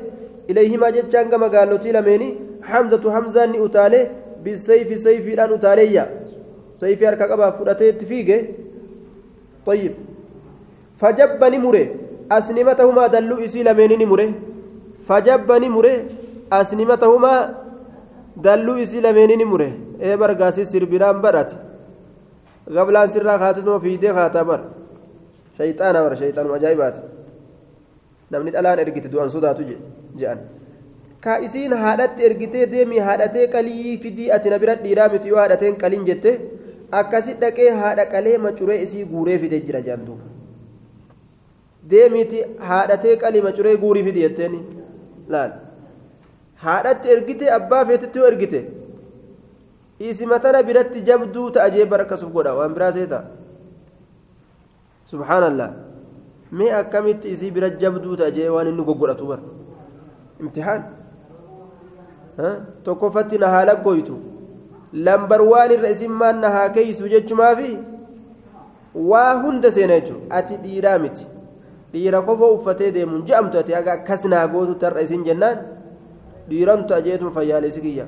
ilayhimaa 0.49 0.91
jechaan 0.99 1.31
gama 1.33 1.49
gaallotii 1.55 1.93
lameeni 1.99 2.29
hamzatu 2.71 3.11
hamzaan 3.17 3.51
ni 3.53 3.61
utaale 3.67 4.01
bisayfi 4.45 4.99
sayfiidhaan 5.07 5.53
utaaleeyya 5.59 6.05
sayfii 6.81 7.09
harka 7.11 7.29
qabaa 7.33 7.53
fudhatee 7.59 7.89
itti 7.95 8.07
fiige 8.13 8.39
طيب 9.67 9.93
فجب 12.31 12.33
نمره 12.33 12.33
أسنمتهما 12.33 13.07
دلوا 13.07 13.45
إسي 13.45 13.63
لمن 13.63 13.93
نمره 14.03 14.29
فجب 15.09 15.49
نمره 15.65 15.95
أسنمتهما 16.53 17.35
دلوا 18.47 18.83
إسي 18.83 18.99
لمن 19.01 19.31
نمره 19.41 19.71
إيه 20.03 20.15
برقاسي 20.21 20.65
سربنان 20.65 21.17
برات 21.25 21.51
قبلان 22.77 23.09
سرا 23.15 23.35
خاتتما 23.39 23.79
في 23.79 23.97
دي 24.03 24.13
خاتبر 24.17 24.61
شيطان 25.59 25.97
ور 26.05 26.15
شيطان 26.15 26.47
مجايبات 26.55 26.97
namni 28.31 28.51
dhalaan 28.55 28.79
ergite 28.83 29.09
du'an 29.13 29.29
sodaatu 29.35 29.63
je'an 30.21 30.39
ka 31.25 31.35
isiin 31.47 31.73
haadhatti 31.83 32.25
ergitee 32.29 32.67
deemii 32.73 33.03
haadhatee 33.09 33.47
qalii 33.55 33.93
fidii 34.05 34.31
ati 34.37 34.51
na 34.53 34.59
bira 34.63 34.75
dhiiraa 34.85 35.09
miti 35.13 35.29
yoo 35.33 35.39
haadhateen 35.43 35.77
qaliin 35.83 36.05
jette 36.09 36.33
akkasi 37.01 37.33
dhaqee 37.43 37.71
haadha 37.83 38.05
qalee 38.15 38.39
macuree 38.47 38.79
isii 38.87 39.05
guuree 39.13 39.39
fide 39.43 39.59
jira 39.67 39.81
jaantu 39.89 40.19
deemiiti 41.91 42.39
haadhatee 42.71 43.17
qalii 43.23 43.43
macuree 43.47 43.77
guurii 43.83 44.05
fidi 44.09 44.21
jetteeni 44.27 44.61
laal. 45.35 45.51
Haadhatti 46.65 47.09
ergite 47.15 47.47
abbaa 47.59 47.85
feetetti 47.89 48.19
yoo 48.19 48.29
ergite 48.33 48.61
isima 50.11 50.39
tana 50.45 50.63
biratti 50.69 51.01
jabduu 51.09 51.49
ta'a 51.57 51.71
jee 51.75 51.85
barakasuuf 51.93 52.33
godha. 52.37 52.55
Waan 52.59 52.75
biraa 52.77 52.93
seeta 52.93 53.19
subhaanallah. 55.11 55.71
Mee 56.59 56.73
akkamitti 56.81 57.29
isii 57.35 57.51
bira 57.57 57.69
jabduu 57.83 58.17
ta'a 58.23 58.31
jee 58.39 58.49
waan 58.55 58.69
inni 58.73 58.85
goggodhatu 58.89 59.27
bara? 59.31 59.43
Imtihaan 60.41 60.83
tokkoffatti 62.85 63.39
na 63.43 63.49
haala 63.55 63.75
goytu 63.87 64.17
lambar 64.93 65.41
waan 65.53 65.71
irra 65.77 65.91
isin 65.95 66.11
maan 66.23 66.41
na 66.41 66.51
haa 66.57 66.69
keeysu 66.77 67.09
jechumaafi? 67.15 67.71
Waa 68.95 69.33
hunda 69.43 69.73
seena 69.73 70.01
jechuun 70.01 70.21
ati 70.41 70.57
dhiiraa 70.65 70.99
miti 70.99 71.27
dhiira 71.97 72.23
kofoo 72.29 72.53
uffatee 72.57 72.91
deemuun 72.97 73.23
je'amtu 73.29 73.59
ati 73.63 73.73
haga 73.79 73.93
akkas 73.99 74.25
naa 74.33 74.47
gootu 74.55 74.75
tarra 74.85 75.01
isin 75.09 75.25
jennaan 75.29 75.59
dhiirantu 76.51 76.95
ajeetuma 76.99 77.31
fayyaalessi 77.39 77.81
kiyya 77.87 78.07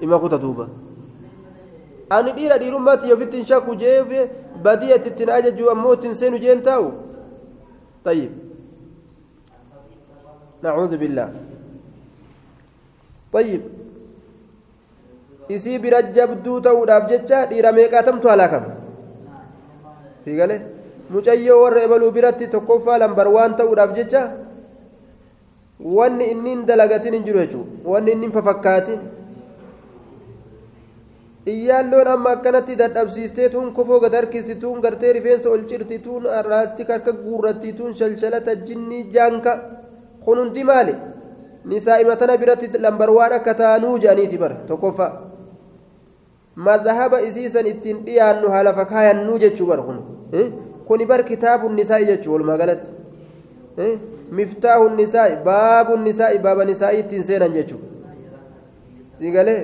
dhima 0.00 0.18
kuta 0.24 0.38
duuba 0.44 0.68
ani 2.16 2.32
dhiira 2.38 2.58
dhiirummaatti 2.62 3.12
ofitti 3.16 3.36
hin 3.42 3.46
shakku 3.52 3.74
jee 3.82 4.24
badii 4.68 4.92
ati 4.96 5.08
ittiin 5.12 5.30
ajaju 5.38 5.70
ammoo 5.74 5.92
ittiin 5.98 6.14
seenu 6.22 6.38
jeen 6.46 6.62
taa'u 6.70 6.88
طيب 8.08 8.30
نعوذ 10.62 10.92
بالله 10.96 11.28
طيب 13.32 13.62
isii 15.54 15.78
bira 15.82 16.00
jabduu 16.16 16.60
ta'uudhaaf 16.66 17.04
jecha 17.10 17.38
dhiira 17.50 17.72
meeqaatamtu 17.78 18.28
halaakama 18.32 18.70
fiigale 20.24 20.56
mucayyoo 21.14 21.60
warra 21.62 21.82
ebaluu 21.86 22.10
biratti 22.16 22.46
tokkoffaa 22.54 22.98
lambar 23.02 23.28
waan 23.36 23.54
ta'uudhaaf 23.60 23.92
jecha 23.98 24.22
wanni 25.98 26.24
inni 26.32 26.50
hin 26.50 26.66
dalagatin 26.70 27.14
hin 27.16 27.24
jiru 27.28 27.38
jechuudha 27.44 27.90
wanni 27.92 28.12
inni 28.16 28.30
fafakkaatin 28.36 29.00
iyyaalloon 31.52 32.08
amma 32.14 32.30
akkanatti 32.36 32.76
dadhabsiistee 32.80 33.48
tuun 33.54 33.68
kofoo 33.76 34.00
gad 34.04 34.14
harkisti 34.18 34.54
tuun 34.64 34.80
gartee 34.86 35.12
rifeensa 35.18 35.50
ol 35.50 35.62
cirti 35.70 35.98
tuun 36.06 36.24
raastika 36.48 36.92
harka 36.96 37.12
guurratti 37.22 37.72
tuun 37.78 37.94
shalshalata 38.00 38.54
jinnii 38.66 39.02
jaanka 39.14 39.52
kun 40.24 40.38
hundi 40.42 40.64
maali 40.70 40.94
nisaa'ima 41.72 42.16
tana 42.20 42.36
biratti 42.42 42.68
lambar 42.86 43.10
waan 43.18 43.32
akka 43.38 43.54
taanuu 43.62 43.96
jedhaniiti 44.04 44.38
bara 44.44 44.54
tokkoffaa 44.70 45.10
mazhaba 46.68 47.20
isiisan 47.28 47.66
ittiin 47.72 48.04
dhiyaannu 48.06 48.48
haala 48.54 48.72
fakkaayannuu 48.80 49.38
jechuu 49.44 49.66
bar 49.72 49.82
kun 49.88 49.98
kitaabun 51.30 51.74
nisaa'i 51.80 52.06
jechuu 52.10 52.32
walumaa 52.32 52.56
galatti 52.56 52.90
miftaahun 54.40 54.96
nisaa'i 54.96 55.36
baabun 55.44 56.04
nisaa'i 56.04 56.38
baaba 56.38 56.64
nisaa'i 56.64 57.00
ittiin 57.00 57.24
seenan 57.24 57.52
jechuu 57.52 57.80
sigalee 59.18 59.58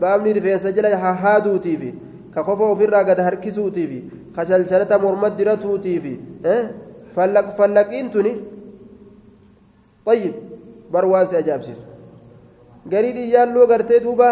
baabni 0.00 0.32
rifeensa 0.32 0.72
jala 0.72 0.96
hahaaduutiifi 0.96 1.94
ka 2.34 2.44
kofa 2.44 2.64
ofirraa 2.74 3.04
gad 3.04 3.18
harkisuutiifi 3.28 3.98
ka 4.36 4.46
shalshalata 4.46 4.98
morma 4.98 5.30
diratuutiifi 5.30 6.14
fallaqiin 7.56 8.10
tuni 8.10 8.32
طيب 10.08 10.32
bar 10.92 11.04
waan 11.04 11.26
si 11.28 11.36
ajaa'ibsiisu 11.36 11.84
garii 12.92 13.12
dhiyyaalloo 13.16 13.66
gartee 13.72 14.00
duuba 14.00 14.28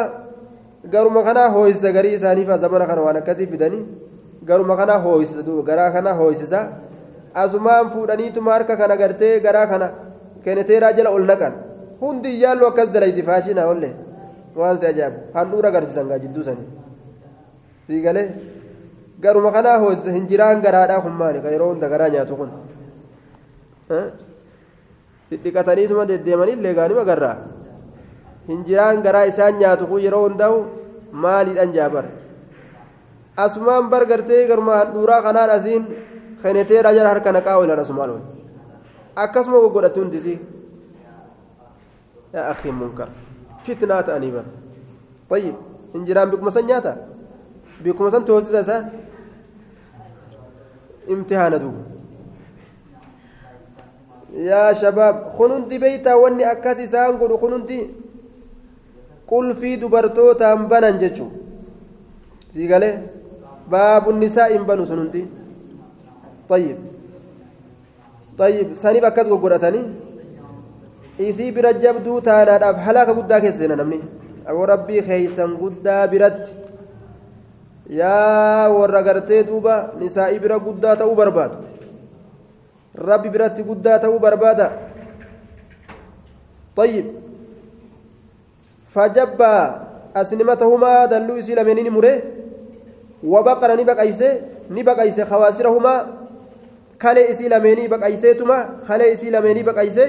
garuma 0.95 1.23
kanaa 1.27 1.49
hooyisa 1.55 1.93
garii 1.97 2.15
isaaniif 2.19 2.49
zamana 2.65 2.87
kana 2.91 3.03
waan 3.07 3.17
akkasii 3.21 3.47
fidanii 3.53 3.83
garuma 4.49 4.75
kanaa 4.81 4.99
hooyisa 5.05 5.43
duuba 5.47 5.63
garaa 5.69 5.91
kanaa 5.97 6.15
hooyisisa 6.21 6.61
asumaan 7.43 7.91
fuudhaniituma 7.93 8.51
harka 8.55 8.75
kana 8.81 8.97
gartee 9.03 9.35
garaa 9.47 9.67
kana 9.73 9.87
keneteeraa 10.45 10.93
jala 10.99 11.11
ol 11.17 11.25
naqan 11.31 11.55
hundi 12.03 12.29
dhiyyaalloo 12.35 12.69
akkas 12.73 12.89
dalayti 12.95 13.23
faashinaa 13.29 13.67
ollee 13.73 13.93
waan 14.61 14.77
si 14.81 14.87
ajaa'ibu 14.93 15.19
handhuura 15.39 15.69
agarsiisan 15.73 16.07
gaa 16.11 16.19
jidduu 16.25 16.45
sanii 16.49 16.69
sii 17.87 18.01
galee 18.07 18.27
garuma 19.25 19.51
kanaa 19.57 19.79
hooyisa 19.83 20.11
hinjiraan 20.17 20.59
garaadhaa 20.67 21.01
kun 21.07 21.15
maali 21.23 21.39
ka 21.45 21.49
yeroo 21.55 21.69
hunda 21.73 21.89
garaa 21.95 22.09
nyaatu 22.15 22.35
kun 22.41 22.51
dhiqataniituma 25.31 26.05
deddeemanillee 26.11 26.75
gaanima 26.79 27.05
garraa 27.11 27.37
hinjiraan 28.49 29.03
garaa 29.07 29.25
isaan 29.33 29.55
nyaatu 29.63 29.85
kun 29.91 30.01
yeroo 30.07 30.23
hundaa'u 30.29 30.59
maaliidhaan 31.25 31.73
jaabar 31.77 32.05
asumaan 33.45 33.91
bar 33.91 34.05
gartee 34.11 34.47
garuma 34.49 34.75
handhuuraa 34.81 35.23
kanaan 35.23 35.51
asiin 35.57 35.85
keneteeraa 36.43 36.95
jala 36.97 37.09
harka 37.15 37.33
naqaa 37.33 37.57
oolan 37.61 37.81
asumaan 37.85 38.11
ol 38.11 38.21
akkasuma 39.25 39.59
goggodhatti 39.65 40.01
hundisii 40.01 40.39
yaa 42.35 42.47
akhiin 42.53 42.75
munkar 42.81 43.09
fitnaa 43.65 44.03
ta'anii 44.09 44.33
bar 44.37 44.47
طيب 45.31 45.55
hinjiraan 45.95 46.31
bikuma 46.31 46.51
san 46.51 46.65
nyaata 46.71 46.93
bikuma 47.83 48.11
san 48.11 48.25
toosisa 48.25 48.61
isaa 48.61 48.83
imtihaana 51.13 51.59
duuba 51.63 51.83
yaa 54.49 54.75
shabaab 54.81 55.17
kun 55.37 55.51
hundi 55.55 55.79
beeytaa 55.85 56.17
wanni 56.23 56.45
akkas 56.53 56.79
isaan 56.87 57.17
godhu 57.21 57.39
kun 57.43 57.53
hundi 57.57 57.79
qulfii 59.31 59.77
dubartootaan 59.83 60.67
banan 60.71 60.99
jechuu 61.03 61.31
sii 62.55 62.69
galee 62.73 62.95
baabu 63.72 64.12
nisaa 64.24 64.50
hin 64.54 64.64
banu 64.72 64.86
sun 64.86 65.00
hundi 65.04 65.24
طيب 66.52 66.78
طيب 68.38 68.68
saniif 68.76 69.04
akkas 69.08 69.28
goggodhatanii 69.32 69.86
isii 71.28 71.52
bira 71.56 71.72
jabduu 71.84 72.20
taanaadhaaf 72.28 72.78
halaaka 72.86 73.14
guddaa 73.20 73.40
keessa 73.44 73.60
seena 73.64 73.76
namni 73.80 74.00
aboo 74.50 74.66
rabbii 74.74 75.02
keeysan 75.08 75.52
guddaa 75.62 76.04
biratti 76.12 76.52
yaa 78.00 78.68
warra 78.76 79.02
gartee 79.08 79.44
duuba 79.50 79.76
nisaa'ii 80.02 80.40
bira 80.44 80.58
guddaa 80.68 80.96
ta'uu 81.00 81.16
barbaadu 81.22 81.56
rabbi 83.10 83.30
biratti 83.36 83.64
guddaa 83.70 84.00
ta'uu 84.04 84.20
barbaada 84.20 84.68
طيب 86.76 87.06
فجبا 88.94 89.56
أسنمتهما 90.16 91.06
دلوا 91.12 91.40
إسي 91.40 91.56
لمنين 91.56 91.88
مره 91.96 92.16
وبقر 93.27 93.71
نبق 93.81 94.01
أيسي 94.01 94.31
نبق 94.71 94.99
أيسي 95.01 95.25
خواسرهما 95.25 95.95
كالي 97.01 97.31
إسي 97.31 97.49
لمني 97.49 97.89
بق 97.89 98.05
أيسيتما 98.05 98.59
كالي 98.89 99.13
إسي 99.13 99.31
لمني 99.31 99.63
بق 99.63 99.79
أيسي 99.79 100.07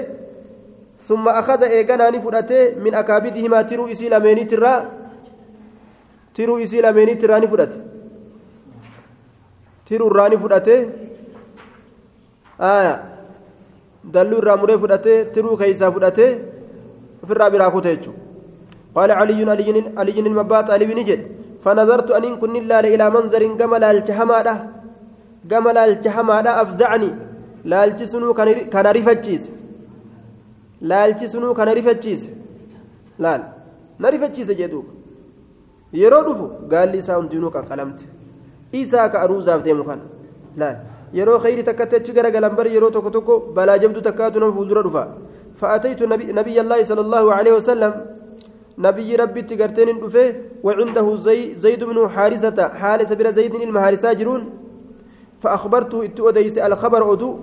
ثم 1.07 1.27
أخذ 1.27 1.63
إيقانا 1.63 2.09
نفرته 2.09 2.75
من 2.83 2.93
أكابدهما 2.93 3.61
ترو 3.61 3.87
إسي 3.91 4.09
لمني 4.09 4.43
ترى 4.45 4.73
ترو 6.35 6.57
إسي 6.63 6.81
لمني 6.81 7.15
ترى 7.15 7.39
نفرته 7.39 7.79
ترو 9.89 10.07
الراني 10.07 10.37
فرته 10.37 10.89
آية. 12.61 12.95
دلوا 14.03 14.39
الراموري 14.39 14.77
فرته 14.77 15.23
ترو 15.23 15.57
كيسا 15.57 15.89
فرته 15.89 16.29
في 17.25 17.31
الرابع 17.31 17.57
راكوته 17.57 18.13
قال 18.95 19.11
علي 19.11 19.51
علي 19.51 19.83
علي 19.97 20.19
المبات 20.19 20.69
علي 20.69 20.85
بن 20.85 21.03
جد 21.03 21.21
فنظرت 21.63 22.09
أن 22.11 22.35
كن 22.41 22.55
الله 22.55 22.79
إلى 22.93 23.05
منظر 23.15 23.43
جمل 23.59 23.83
الجحمادة 23.83 24.53
جمل 25.51 25.77
الجحمادة 25.77 26.51
أفزعني 26.61 27.11
لا 27.71 27.79
الجسنو 27.87 28.33
كان 28.73 28.87
رفتشيس 28.97 29.43
لا 30.89 30.99
الجسنو 31.05 31.53
كان 31.57 31.69
رفتشيس 31.77 32.21
لا 33.19 33.33
dhufu 36.27 36.45
gaalli 36.71 36.97
isaa 37.01 37.17
hundinuu 37.19 37.51
qaqqalamte 37.55 38.05
isaa 38.81 39.07
ka 39.11 39.17
aruusaaf 39.23 39.61
deemu 39.65 39.83
kana 39.89 40.03
laal 40.61 40.75
yeroo 41.17 41.39
khayri 41.43 41.63
takkatti 41.69 41.95
achi 41.99 42.11
garagalan 42.17 42.53
bari 42.59 42.73
yeroo 42.75 42.91
tokko 42.95 43.09
tokko 43.17 43.35
balaa 43.55 43.77
jabdu 43.83 43.99
takkaatu 44.07 44.39
nama 44.39 44.53
fuuldura 44.57 44.81
dhufa 44.87 45.03
فأتيت 45.57 46.03
نبي, 46.03 46.25
نبي 46.39 46.61
الله 46.61 46.79
صلى 46.83 47.01
الله 47.01 47.25
عليه 47.33 47.53
وسلم 47.57 47.93
نبي 48.77 49.15
ربي 49.15 49.41
تقرتين 49.41 49.99
دفه 49.99 50.35
وعنده 50.63 51.15
زي 51.15 51.55
زيد 51.55 51.83
بن 51.83 52.09
حارثة 52.09 52.67
حارثة 52.67 53.15
بن 53.15 53.27
زيد 53.33 53.55
المهارسة 53.55 54.13
جرون. 54.13 54.43
فأخبرته 55.41 56.05
اتؤديس 56.05 56.57
الخبر 56.57 57.13
أدو. 57.13 57.39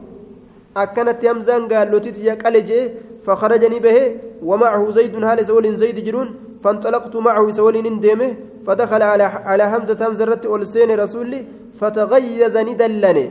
أكنت 0.77 1.25
يمزان 1.25 1.63
قال 1.73 1.91
لوتيت 1.91 2.19
يقلجي 2.19 2.81
فخرجني 3.25 3.79
به 3.79 3.99
ومعه 4.43 4.91
زيد 4.91 5.15
هالس 5.25 5.51
ولين 5.51 5.77
زيد 5.77 6.05
جرون. 6.05 6.29
فانطلقت 6.65 7.17
معه 7.17 7.51
سولين 7.51 8.01
ديمه 8.01 8.37
فدخل 8.67 9.03
على 9.03 9.23
على 9.23 9.65
همزة 9.73 10.09
همزة 10.09 10.25
رت 10.25 10.47
ولسين 10.47 10.91
رسولي 11.01 11.45
فتغيظ 11.79 12.57
ندلني 12.57 13.31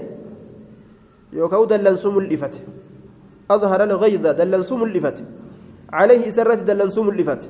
يوكاو 1.33 1.65
دلن 1.65 1.95
سم 1.95 2.17
الإفت 2.17 2.55
أظهر 3.51 3.83
الغيظ 3.83 4.25
دلن 4.39 4.63
سم 4.69 4.83
الإفت 4.83 5.17
عليه 5.93 6.29
سرت 6.29 6.61
دلن 6.69 6.89
سم 6.89 7.09
الإفت 7.09 7.41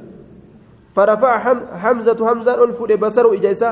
فرفع 0.96 1.32
حمزة 1.84 2.20
همزة 2.32 2.64
ألفود 2.64 2.92
بصره 3.00 3.34
إجاسا 3.38 3.70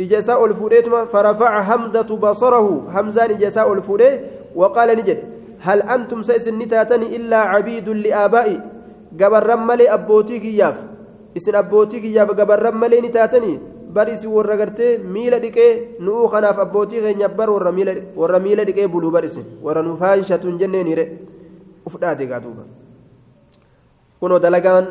إجاسا 0.00 0.44
ألفوديتما 0.44 1.04
فرفع 1.04 1.52
حمزة 1.62 2.10
بصره 2.24 2.66
همزان 2.94 3.30
إجاسا 3.30 3.62
ألفودي 3.72 4.10
وقال 4.54 4.88
نجد 4.98 5.18
هل 5.60 5.78
أنتم 5.82 6.22
سيسن 6.22 6.58
نتاتني 6.58 7.16
إلا 7.16 7.38
عبيد 7.52 7.88
لآبائي 7.88 8.60
gabarran 9.20 9.66
malee 9.66 9.90
abbootii 9.90 10.40
kiyyaaf 10.40 10.78
isin 11.34 11.54
abbootii 11.54 12.00
kiyyaaf 12.00 12.30
gabarran 12.38 12.76
malee 12.82 13.00
ni 13.02 13.10
taatanii 13.10 13.58
bari 13.94 14.12
isin 14.14 14.30
warra 14.30 14.56
gartee 14.56 14.98
miila 15.14 15.38
dhiqee 15.44 15.98
nu'uu 16.06 16.28
kanaaf 16.30 16.58
abbootii 16.64 17.00
keenya 17.04 17.28
bar 17.28 17.50
warra 17.50 18.38
miila 18.46 18.64
dhiqee 18.68 18.86
buluu 18.92 19.10
bar 19.10 19.24
isin 19.24 19.44
warra 19.66 19.82
nu 19.82 19.96
faayishatuun 20.02 20.58
jenneeniire 20.60 21.04
uf 21.86 21.94
dhaate 22.02 22.24
gaa 22.30 22.40
duuba 22.44 22.62
kunoo 24.20 24.38
dalagaan 24.38 24.86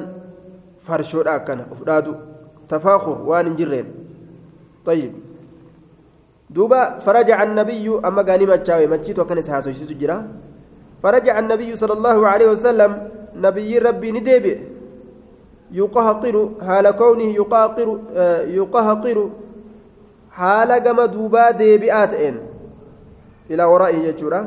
farshoodha 0.91 1.31
akkana 1.39 1.63
uf 1.73 1.81
dhaatu 1.89 2.15
tafaakur 2.73 3.17
waan 3.31 3.47
hin 3.51 3.57
jirreen 3.61 3.89
طيب 4.85 5.13
دوبا 6.49 6.97
فرجع 7.05 7.43
النبي 7.43 7.99
أما 8.05 8.21
قال 8.21 8.41
متشاوي 8.49 8.87
متشيتو 8.87 9.25
كان 9.25 9.41
سهاسو 9.41 9.69
جرا 10.01 10.17
فرجع 11.03 11.39
النبي 11.39 11.75
صلى 11.75 11.93
الله 11.93 12.17
عليه 12.27 12.47
وسلم 12.51 12.91
نبي 13.35 13.77
ربي 13.77 14.09
نديبئ 14.11 14.57
يقهقر 15.71 16.35
حال 16.67 16.85
كونه 16.91 17.29
يقهقر 17.41 17.89
يقهقر 18.59 19.29
حال 20.31 20.77
كما 20.77 21.05
دوبا 21.05 21.51
ديبئات 21.51 22.13
إن 22.13 22.35
إلى 23.51 23.63
ورائه 23.63 23.97
يجورا 24.09 24.41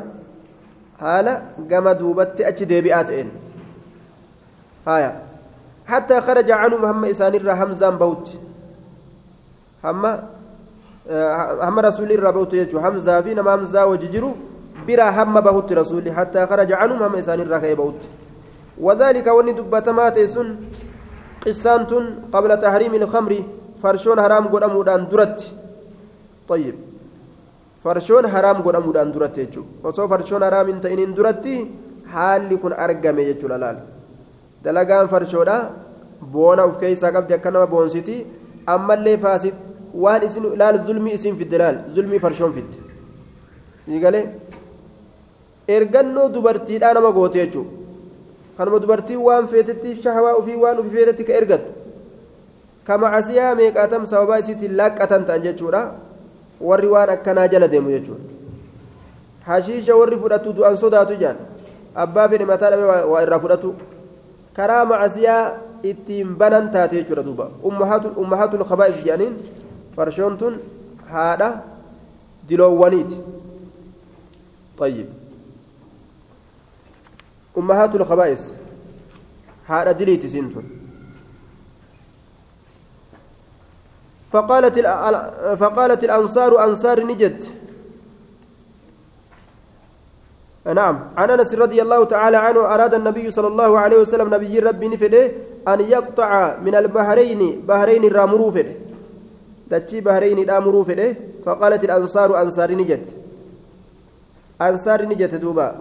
حال 0.99 1.27
كما 1.69 1.93
دوبت 1.93 2.41
أتش 2.41 2.63
ديبئات 2.63 3.09
إن 3.09 3.29
هايا 4.87 5.11
حتى 5.85 6.21
خرج 6.21 6.51
عنه 6.51 6.77
محمد 6.77 7.09
إسان 7.09 7.35
الرا 7.35 7.53
همزان 7.53 7.97
بوت. 7.97 8.27
هم 9.83 10.05
هم 11.61 11.79
رسول 11.79 12.11
الرا 12.11 12.31
بوت 12.31 12.53
يجو. 12.53 12.79
همزة 12.79 13.21
في 13.21 13.33
نما 13.33 13.55
همزة 13.55 13.85
وججرو 13.85 14.31
برا 14.87 15.09
هم 15.09 15.41
بوت 15.41 15.73
رسولي 15.73 16.11
حتى 16.11 16.47
خرج 16.47 16.71
عنه 16.71 16.95
محمد 16.95 17.19
إسان 17.19 17.39
الرا 17.41 17.57
كي 17.59 17.75
بوت. 17.75 17.99
وذلك 18.81 19.27
وني 19.27 19.51
دبتما 19.51 20.09
تيسن 20.09 20.55
قسان 21.45 21.85
قبل 22.33 22.59
تحريم 22.59 22.93
الخمر. 22.93 23.33
فرشون 23.83 24.21
حرام 24.21 24.47
قد 24.47 24.63
أمودان 24.63 25.07
درت. 25.11 25.51
طيب. 26.49 26.75
فرشون 27.83 28.27
حرام 28.27 28.61
قد 28.61 28.75
أمودان 28.75 29.11
درت 29.11 29.37
يجو. 29.37 29.63
وصو 29.83 30.07
فرشون 30.07 30.43
حرام 30.45 30.69
انت 30.69 30.85
إن 30.85 31.13
درتي 31.13 31.71
حال 32.13 32.49
كن 32.61 32.73
أرقم 32.73 33.19
يجو 33.19 33.47
فرشودا 35.07 35.69
بونا 36.33 36.63
وف 36.63 36.79
كيسا 36.81 37.07
قبل 37.07 37.33
أكنما 37.33 37.65
بونسيتي 37.65 38.25
أما 38.69 38.93
اللي 38.93 39.17
فاسد 39.17 39.53
وان 40.03 40.21
اسم 40.23 40.43
لال 40.55 40.75
ظلمي 40.87 41.13
اسم 41.15 41.35
في 41.35 41.43
الدلال 41.43 41.75
ظلمي 41.95 42.19
فرشون 42.19 42.51
في 42.51 42.59
الد 42.59 42.73
يقال 43.87 44.15
ergannoo 45.67 46.29
dubartiidhaa 46.29 46.93
nama 46.93 47.11
goote 47.11 47.37
jechuudha 47.39 47.71
kanuma 48.57 48.79
dubartii 48.79 49.15
waan 49.27 49.47
feetetti 49.47 50.01
shahawaa 50.03 50.33
ofii 50.39 50.55
waan 50.63 50.79
ofii 50.79 50.95
feetetti 50.95 51.23
ka 51.23 51.33
ergattu 51.33 51.71
ka 52.87 52.97
macasiyaa 52.97 53.55
meeqaatam 53.55 54.05
sababaa 54.05 54.39
isiitiin 54.43 54.75
laaqqatan 54.79 55.25
ta'an 55.29 55.41
jechuudha 55.45 55.81
warri 56.69 56.87
waan 56.95 57.09
akkanaa 57.15 57.47
jala 57.53 57.67
deemu 57.73 57.95
jechuudha 57.95 58.23
hashiisha 59.47 59.95
warri 59.95 60.17
fudhatu 60.23 60.53
du'an 60.57 60.77
sodaatu 60.83 61.15
jaan 61.23 61.37
abbaa 62.05 62.27
fedhe 62.33 62.45
mataa 62.51 62.71
dhabe 62.75 62.85
waa 63.13 63.23
irraa 63.27 63.39
fudhatu 63.45 63.73
karaa 64.53 64.85
macasiyaa 64.85 65.51
ittiin 65.83 66.35
banan 66.35 66.71
taate 66.71 66.95
jechuudha 66.95 67.23
duuba 67.23 67.51
ummahaatul 67.63 68.65
khabaa'is 68.71 69.03
jedhaniin 69.05 69.35
farshoon 69.95 70.37
tun 70.37 70.59
haadha 71.11 71.49
diloowwaniiti 72.49 73.17
طيب 74.77 75.05
أمهات 77.57 77.95
الخبائث 77.95 78.41
هذا 79.67 79.91
دليت 79.91 80.25
سنتون 80.25 80.65
فقالت 84.31 84.79
فقالت 85.59 86.03
الأنصار 86.03 86.63
أنصار 86.63 87.03
نجد 87.05 87.43
نعم. 90.65 90.99
عن 91.17 91.29
أنس 91.29 91.53
رضي 91.53 91.81
الله 91.81 92.03
تعالى 92.03 92.37
عنه 92.37 92.59
أراد 92.59 92.93
النبي 92.93 93.31
صلى 93.31 93.47
الله 93.47 93.79
عليه 93.79 93.97
وسلم 93.97 94.33
نبي 94.33 94.59
ربي 94.59 94.87
نفده 94.87 95.31
أن 95.67 95.79
يقطع 95.81 96.57
من 96.63 96.75
البحرين 96.75 97.61
بحرين 97.67 98.03
الرامرو 98.03 98.51
فده. 98.51 98.73
بحرين 99.99 100.39
الرامرو 100.39 100.83
فده. 100.83 101.15
فقالت 101.45 101.83
الأنصار 101.83 102.41
أنصار 102.41 102.71
نجد 102.71 103.11
أنصار 104.61 105.05
نجد 105.05 105.39
دوبا. 105.39 105.75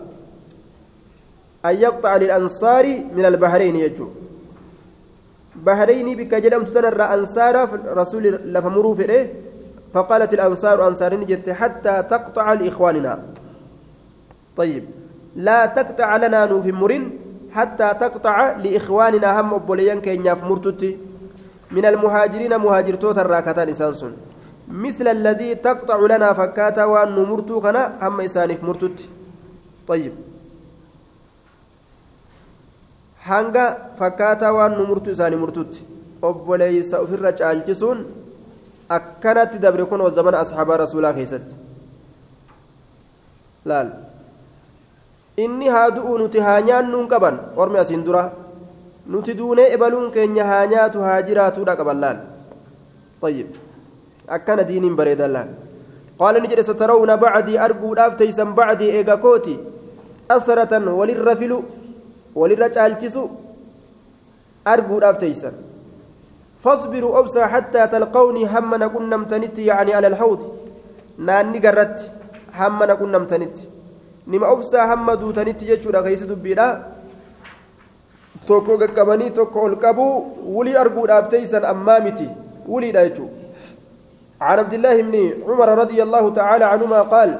أن 1.64 1.74
يقطع 1.74 2.16
للأنصار 2.16 2.86
من 3.16 3.24
البحرين 3.24 3.76
يجو. 3.76 4.08
بحرين 5.56 6.16
بك 6.16 6.34
جدمت 6.34 6.68
تنرى 6.68 7.02
أنصار 7.02 7.68
رسول 7.86 8.24
لفمروا 8.54 8.94
فده. 8.94 9.26
فقالت 9.94 10.32
الأنصار 10.34 10.88
أنصار 10.88 11.16
نجد 11.16 11.50
حتى 11.50 12.02
تقطع 12.10 12.52
لإخواننا. 12.52 13.14
طيب. 14.56 14.84
لا 15.36 15.66
تقطع 15.66 16.16
لنا 16.16 16.46
نوف 16.46 16.66
مرن 16.66 17.10
حتى 17.52 17.88
تقطع 18.00 18.56
لإخواننا 18.56 19.40
هم 19.40 19.54
أبوليان 19.54 20.00
كينياف 20.00 20.44
مرتتي 20.44 20.96
من 21.70 21.84
المهاجرين 21.86 22.56
مهاجر 22.56 22.94
توتا 22.94 23.22
راكتان 23.22 23.68
إسانسون 23.68 24.12
مثل 24.68 25.08
الذي 25.08 25.54
تقطع 25.54 25.98
لنا 26.12 26.32
فكاتا 26.32 26.84
وأن 26.84 27.16
مرتو 27.30 27.60
كنا 27.60 27.82
هم 28.02 28.20
إسانف 28.20 28.64
مرتتي 28.64 29.08
طيب. 29.88 30.12
hanga 33.28 33.64
fakkaataa 33.98 34.52
waan 34.52 34.72
nu 34.78 34.86
murtu 34.86 35.10
isaanii 35.14 35.40
murtutti 35.42 35.84
obboleeysa 36.28 37.00
ofirra 37.04 37.32
caalchisuun 37.40 38.00
akkanatti 38.96 39.58
dabre 39.64 39.84
kun 39.90 40.02
zamana 40.14 40.40
asxaabaa 40.44 40.78
rasuulaa 40.84 41.12
keessatti 41.18 41.54
laal 43.64 43.92
inni 45.44 45.68
haa 45.74 45.88
du'u 45.96 46.18
nuti 46.22 46.44
haa 46.46 46.60
nyaannuun 46.68 47.08
qaban 47.12 47.36
ormi 47.62 47.78
asiin 47.82 48.04
dura 48.06 48.24
nuti 49.12 49.34
duunee 49.38 49.72
ebaluun 49.76 50.12
keenya 50.14 50.44
haa 50.50 50.66
nyaatu 50.74 51.02
haa 51.06 51.22
jiraatuudha 51.28 51.76
qaban 51.80 52.00
laal 52.04 52.18
طيب 53.22 53.48
akkana 54.36 54.62
diiniin 54.68 54.96
bareedan 54.98 55.30
laal 55.36 55.50
qaala 56.20 56.40
ni 56.42 56.48
jedhe 56.52 56.64
satarawna 56.70 57.16
bacdii 57.24 57.58
arguudhaaf 57.66 58.16
teeysan 58.20 58.54
bacdii 58.58 58.90
eega 58.98 59.16
kooti 59.24 59.54
asratan 60.36 60.88
walirra 60.98 61.34
filu 61.40 61.58
walirra 62.40 62.68
caalchisu 62.76 63.22
arguudhaaf 64.74 65.18
teeysan 65.24 65.54
فاصبروا 66.62 67.18
أبسا 67.18 67.46
حتى 67.46 67.82
تلقوني 67.86 68.46
هم 68.46 68.74
نكون 68.74 69.10
نمتنت 69.10 69.58
يعني 69.58 69.94
على 69.94 70.06
الحوض 70.06 70.40
ناني 71.18 71.58
قرت 71.58 71.98
هم 72.58 72.78
نكون 72.90 73.10
نمتنت 73.12 73.56
نما 74.26 74.52
أبسا 74.52 74.94
هم 74.94 75.10
دوتنت 75.12 75.64
جتشورا 75.64 76.00
كيس 76.02 76.22
دبيرا 76.22 76.68
tokko 78.46 78.74
qaqqabanii 78.82 79.30
tokko 79.38 79.60
ol 79.66 79.74
qabuu 79.84 80.14
wulii 80.54 80.76
arguudhaaf 80.82 81.28
teeysan 81.30 81.64
ammaa 81.72 82.00
miti 82.06 82.26
wuliidha 82.68 83.04
jechuu 83.08 83.28
عن 84.42 84.58
عبد 84.58 84.74
الله 84.74 85.02
بن 85.02 85.16
عمر 85.48 85.68
رضي 85.82 86.02
الله 86.02 86.34
تعالى 86.34 86.64
عنهما 86.64 87.00
قال 87.02 87.30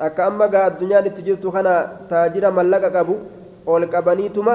akka 0.00 0.26
amma 0.26 0.46
gaa 0.48 0.64
addunyaan 0.70 1.06
itti 1.06 1.22
jirtu 1.26 1.52
kana 1.52 1.72
taajira 2.10 2.50
mallaqa 2.58 2.88
qabu 2.96 3.14
ol 3.66 3.82
qabaniituma 3.94 4.54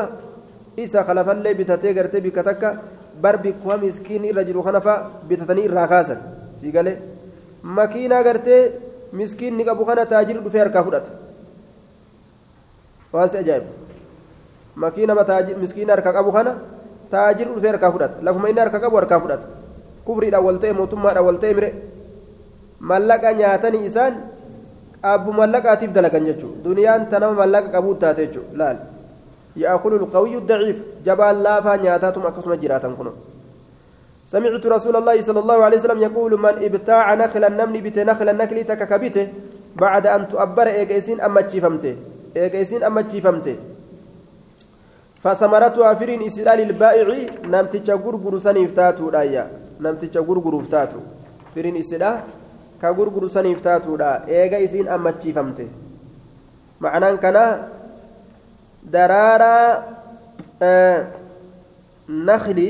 isa 0.84 1.04
kalafallee 1.08 1.54
bitatee 1.60 1.94
gartee 1.94 2.22
bikka 2.26 2.44
takka 2.44 2.70
bar 3.24 3.36
bikkuma 3.44 3.78
miskiin 3.78 4.24
irra 4.32 4.44
jiru 4.48 4.64
kanafa 4.68 4.94
bitatanii 5.30 5.66
irraa 5.70 5.88
kaasan 5.94 6.20
sii 6.60 6.72
galee 6.76 6.98
makiinaa 7.78 8.24
gartee 8.28 8.62
miskiinni 9.20 9.64
qabu 9.70 9.84
kana 9.90 10.06
taajirri 10.12 10.42
dhufee 10.46 10.62
harkaa 10.66 10.84
fudhata 10.88 11.12
waan 13.14 13.30
si 13.30 13.38
ajaa'ibu 13.44 13.70
makiinama 14.76 15.24
miskiina 15.64 15.92
harka 15.96 16.12
qabu 16.18 16.32
kana 16.38 16.52
taajirri 17.12 17.54
dhufee 17.56 17.72
harkaa 17.74 17.92
fudhata 17.92 18.16
lafuma 18.22 18.50
inni 18.50 18.60
harka 18.66 18.80
qabu 18.80 18.96
harkaa 19.02 19.20
fudhata 19.20 19.46
kufriidhaan 20.06 20.46
wal 20.48 20.58
ta'e 20.64 20.74
mootummaadhaan 20.80 21.26
wal 21.28 21.40
ta'e 21.44 21.54
mire 21.60 21.70
mallaqa 22.80 23.34
nyaatanii 23.42 23.86
isaan 23.90 24.14
abbu 25.14 25.32
mallaqaatiif 25.40 25.92
dalagan 25.94 26.26
jechuudha 26.30 26.64
duniyaan 26.66 27.08
tanama 27.10 27.34
mallaqa 27.42 27.70
qabuu 27.76 27.96
taate 28.04 28.22
jechuudha 28.28 28.58
laal 28.62 28.78
yaa'akulu 29.64 29.96
lqawiyyu 30.04 30.42
daciif 30.50 30.78
jabaan 31.06 31.38
laafaa 31.46 31.78
nyaataatuma 31.86 32.28
akkasuma 32.30 32.58
jiraatan 32.64 32.96
kuno 33.00 33.14
سمعت 34.26 34.66
رسول 34.66 34.96
الله 34.96 35.22
صلى 35.22 35.40
الله 35.40 35.60
عليه 35.66 35.78
وسلم 35.78 36.02
يقول 36.02 36.32
من 36.40 36.56
ابتاع 36.68 37.06
نخلا 37.14 37.50
نمني 37.50 37.80
بت 37.86 37.98
نخلا 38.00 38.34
نكلي 38.34 38.64
تككبته 38.64 39.28
بعد 39.78 40.06
أن 40.08 40.22
تؤبر 40.28 40.68
إيجيسين 40.68 41.22
أما 41.22 41.42
تشيفمته 41.46 41.96
إيجيسين 42.38 42.82
أما 42.84 43.02
تشيفمته 43.06 43.56
فثمرتها 45.24 45.94
فرين 45.94 46.22
إسلال 46.30 46.60
البائع 46.70 47.08
نمت 47.54 47.74
تشغر 47.86 48.16
غرسان 48.24 48.58
افتاتو 48.66 49.10
رايا 49.10 49.44
نمت 49.84 50.02
تشغر 50.06 50.38
غرفتاتو 50.46 51.00
فرين 51.54 51.78
إسلال 51.78 52.18
ka 52.82 52.94
gurguru 52.94 53.30
saniif 53.30 53.62
taatuudha 53.66 54.10
eega 54.28 54.60
isiin 54.66 54.88
ammachiifamte 54.96 55.66
ma'anaan 56.84 57.18
kana 57.24 57.44
daraaraa 58.96 59.70
nakli 62.30 62.68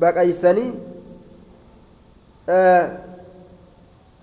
baqaysanii 0.00 0.72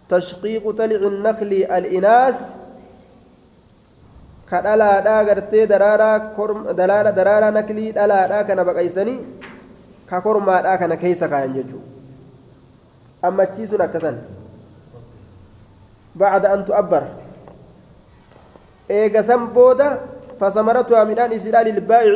tashqiiqu 0.09 0.73
talici 0.77 1.09
nakli 1.27 1.65
al'inaas 1.65 2.37
ka 4.49 4.61
dhalaadhaa 4.61 5.23
gartee 5.29 5.65
daraaraa 5.67 6.19
daraaraa 7.19 7.51
naklii 7.51 7.91
dhalaadhaa 7.97 8.43
kana 8.43 8.67
baqaysanii 8.69 9.19
ka 10.09 10.21
kormaadhaa 10.21 10.77
kana 10.77 10.95
keeysa 11.03 11.27
kaayan 11.27 11.53
jechuudha 11.57 11.89
ammachiisuun 13.27 13.81
akkasan 13.87 14.17
بعد 16.15 16.45
أن 16.45 16.65
تؤبر 16.65 17.03
إيجا 18.91 19.21
سمبودا 19.21 19.99
فثمرتها 20.39 21.03
من 21.03 21.19
أن 21.19 21.31
إسلال 21.31 21.67
البائع 21.67 22.13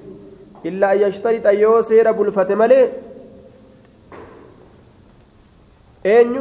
إلا 0.66 0.92
أن 0.92 0.98
يشترط 0.98 1.46
يوسير 1.46 2.12
بالفتملي 2.12 2.88
أين 6.06 6.40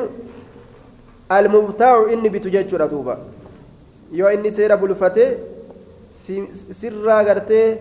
المبتاع 1.32 2.04
النبت 2.04 2.48
جيتشورا 2.48 2.86
دوبا 2.86 3.18
yoo 4.14 4.30
inni 4.32 4.52
seera 4.52 4.78
bulfate 4.78 5.38
sirraa 6.80 7.24
gartee 7.24 7.78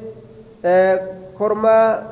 kormaa 1.38 2.02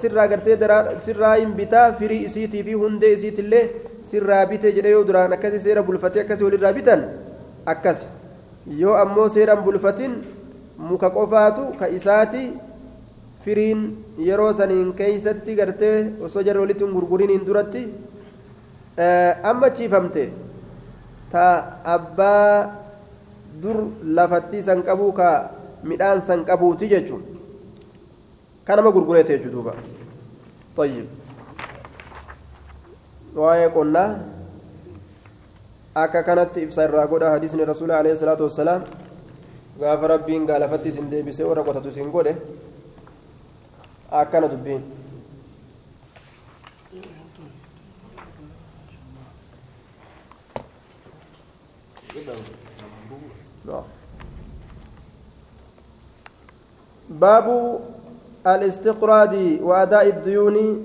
sirraa 0.00 0.26
gartee 0.28 0.56
sirraa 1.00 1.34
hin 1.34 1.52
bitaa 1.56 1.92
firii 1.92 2.24
isiitii 2.24 2.62
fi 2.62 2.72
hundee 2.72 3.12
isiitillee 3.12 3.70
sirraa 4.10 4.46
bite 4.46 4.72
jedhe 4.72 4.90
yoo 4.90 5.04
duraan 5.06 5.32
akkasi 5.32 5.60
seera 5.60 5.82
bulfatee 5.82 6.22
akkasi 6.22 6.44
walirraa 6.44 6.72
bitan 6.72 7.02
akkasi 7.66 8.06
yoo 8.66 8.94
ammoo 8.96 9.28
seeran 9.28 9.62
bulfatin 9.64 10.12
muka 10.78 11.10
qofaatu 11.10 11.76
ka 11.78 11.88
isaati 11.88 12.52
firiin 13.44 13.82
yeroo 14.18 14.52
saniin 14.60 14.92
keeysatti 15.00 15.54
gartee 15.56 15.96
osoo 16.28 16.42
jarri 16.42 16.60
walitti 16.60 16.84
hin 16.84 16.94
gurguriniin 16.96 17.44
duratti 17.46 17.82
eh, 18.96 19.34
amma 19.50 19.70
chiifamte 19.70 20.24
ta 21.32 21.44
abbaa 21.96 22.70
dur 23.62 23.78
lafatti 24.18 24.62
san 24.62 24.82
qabu 24.82 25.12
ka 25.12 25.28
midhaan 25.84 26.22
san 26.26 26.44
qabuuti 26.44 26.88
jechuun 26.88 27.22
kan 28.64 28.76
nama 28.80 28.90
gurgureete 28.90 29.38
jechuudha. 29.38 29.74
waa'ee 33.36 33.68
qonnaa. 33.74 34.33
Akka 35.94 36.22
kanatti 36.22 36.62
ibsa 36.62 36.84
irraa 36.84 37.06
godha 37.06 37.30
hadiisni 37.30 37.64
rasuula 37.64 37.98
alayhi 37.98 38.18
salaatu 38.18 38.44
wassalaam 38.44 38.82
gaafa 39.80 40.06
rabbiin 40.14 40.46
gaalafatti 40.46 40.88
isin 40.88 41.10
deebisee 41.10 41.46
warra 41.46 41.62
qotatu 41.62 41.88
isin 41.88 42.10
godhe 42.10 42.34
akkana 44.10 44.48
dubbiin 44.48 44.82
باب 57.10 57.46
الاستقراض 58.46 59.34
وأداء 59.62 60.08
الديون 60.08 60.84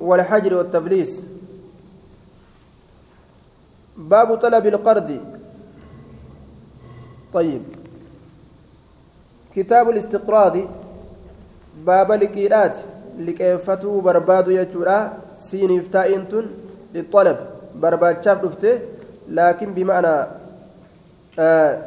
والحجر 0.00 0.54
والتفليس 0.54 1.22
باب 4.00 4.34
طلب 4.34 4.66
القرض. 4.66 5.20
طيب. 7.32 7.62
كتاب 9.56 9.90
الاستقراض. 9.90 10.56
باب 11.86 12.12
لكيرات 12.12 12.76
لكيفتو 13.18 14.00
بربادو 14.00 14.50
يجورا. 14.50 15.12
سين 15.38 15.78
افتائنتن 15.78 16.46
للطلب. 16.94 17.36
برباد 17.74 18.24
شاف 18.24 18.44
دفته 18.44 18.78
لكن 19.28 19.74
بمعنى 19.74 20.26
آه 21.38 21.82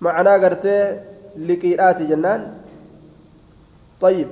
معنى 0.00 0.44
قرته 0.44 1.00
لكيرات 1.36 2.02
جنان. 2.02 2.54
طيب. 4.00 4.28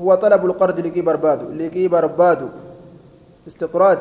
هو 0.00 0.14
طلب 0.14 0.46
القرض 0.46 0.80
لكي 0.80 1.00
بربادو. 1.00 1.46
لكي 1.52 1.88
بربادو. 1.88 2.48
استقراض. 3.48 3.98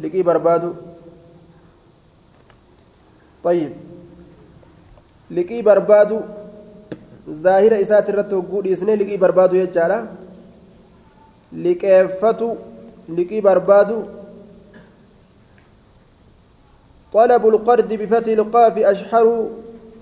لكي 0.00 0.22
بربادو. 0.22 0.72
طيب. 3.44 3.72
liqii 5.32 5.62
barbaadu 5.62 6.22
zaahira 7.44 7.78
isaati 7.84 8.12
irratti 8.12 8.34
hogguu 8.34 8.62
dhiisnee 8.64 8.96
liqii 9.02 9.18
barbaadu 9.24 9.60
jechaadha 9.62 9.98
liqeeffatu 11.66 12.56
liqii 13.20 13.46
barbaadu 13.50 14.00
طلب 17.12 17.46
القرض 17.48 17.92
بفتح 17.92 18.32
القاف 18.32 18.78
أشحر 18.78 19.26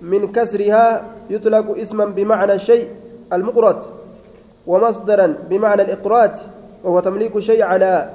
من 0.02 0.32
كسرها 0.32 0.86
يطلق 1.30 1.66
اسما 1.78 2.04
بمعنى 2.04 2.52
الشيء 2.52 2.88
المقرض 3.32 3.78
ومصدرا 4.66 5.26
بمعنى 5.50 5.82
الإقراط 5.82 6.34
وهو 6.84 7.00
تمليك 7.00 7.38
شيء 7.38 7.62
على 7.62 8.10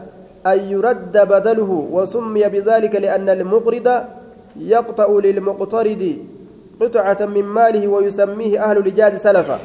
أن 0.47 0.59
يرد 0.71 1.11
بدله 1.11 1.71
وسمي 1.91 2.43
بذلك 2.49 2.95
لأن 2.95 3.29
المقرض 3.29 3.87
يقطع 4.59 5.09
للمقترض 5.23 6.17
قطعة 6.81 7.25
من 7.25 7.43
ماله 7.43 7.87
ويسميه 7.87 8.63
أهل 8.63 8.77
الإجاز 8.77 9.21
سلفا 9.21 9.59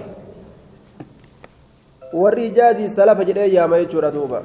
warri 2.12 2.46
ijaazii 2.46 2.90
salafa 2.90 3.24
jedhee 3.24 3.52
yaama 3.52 3.78
jechuudha 3.78 4.10
duuba 4.10 4.42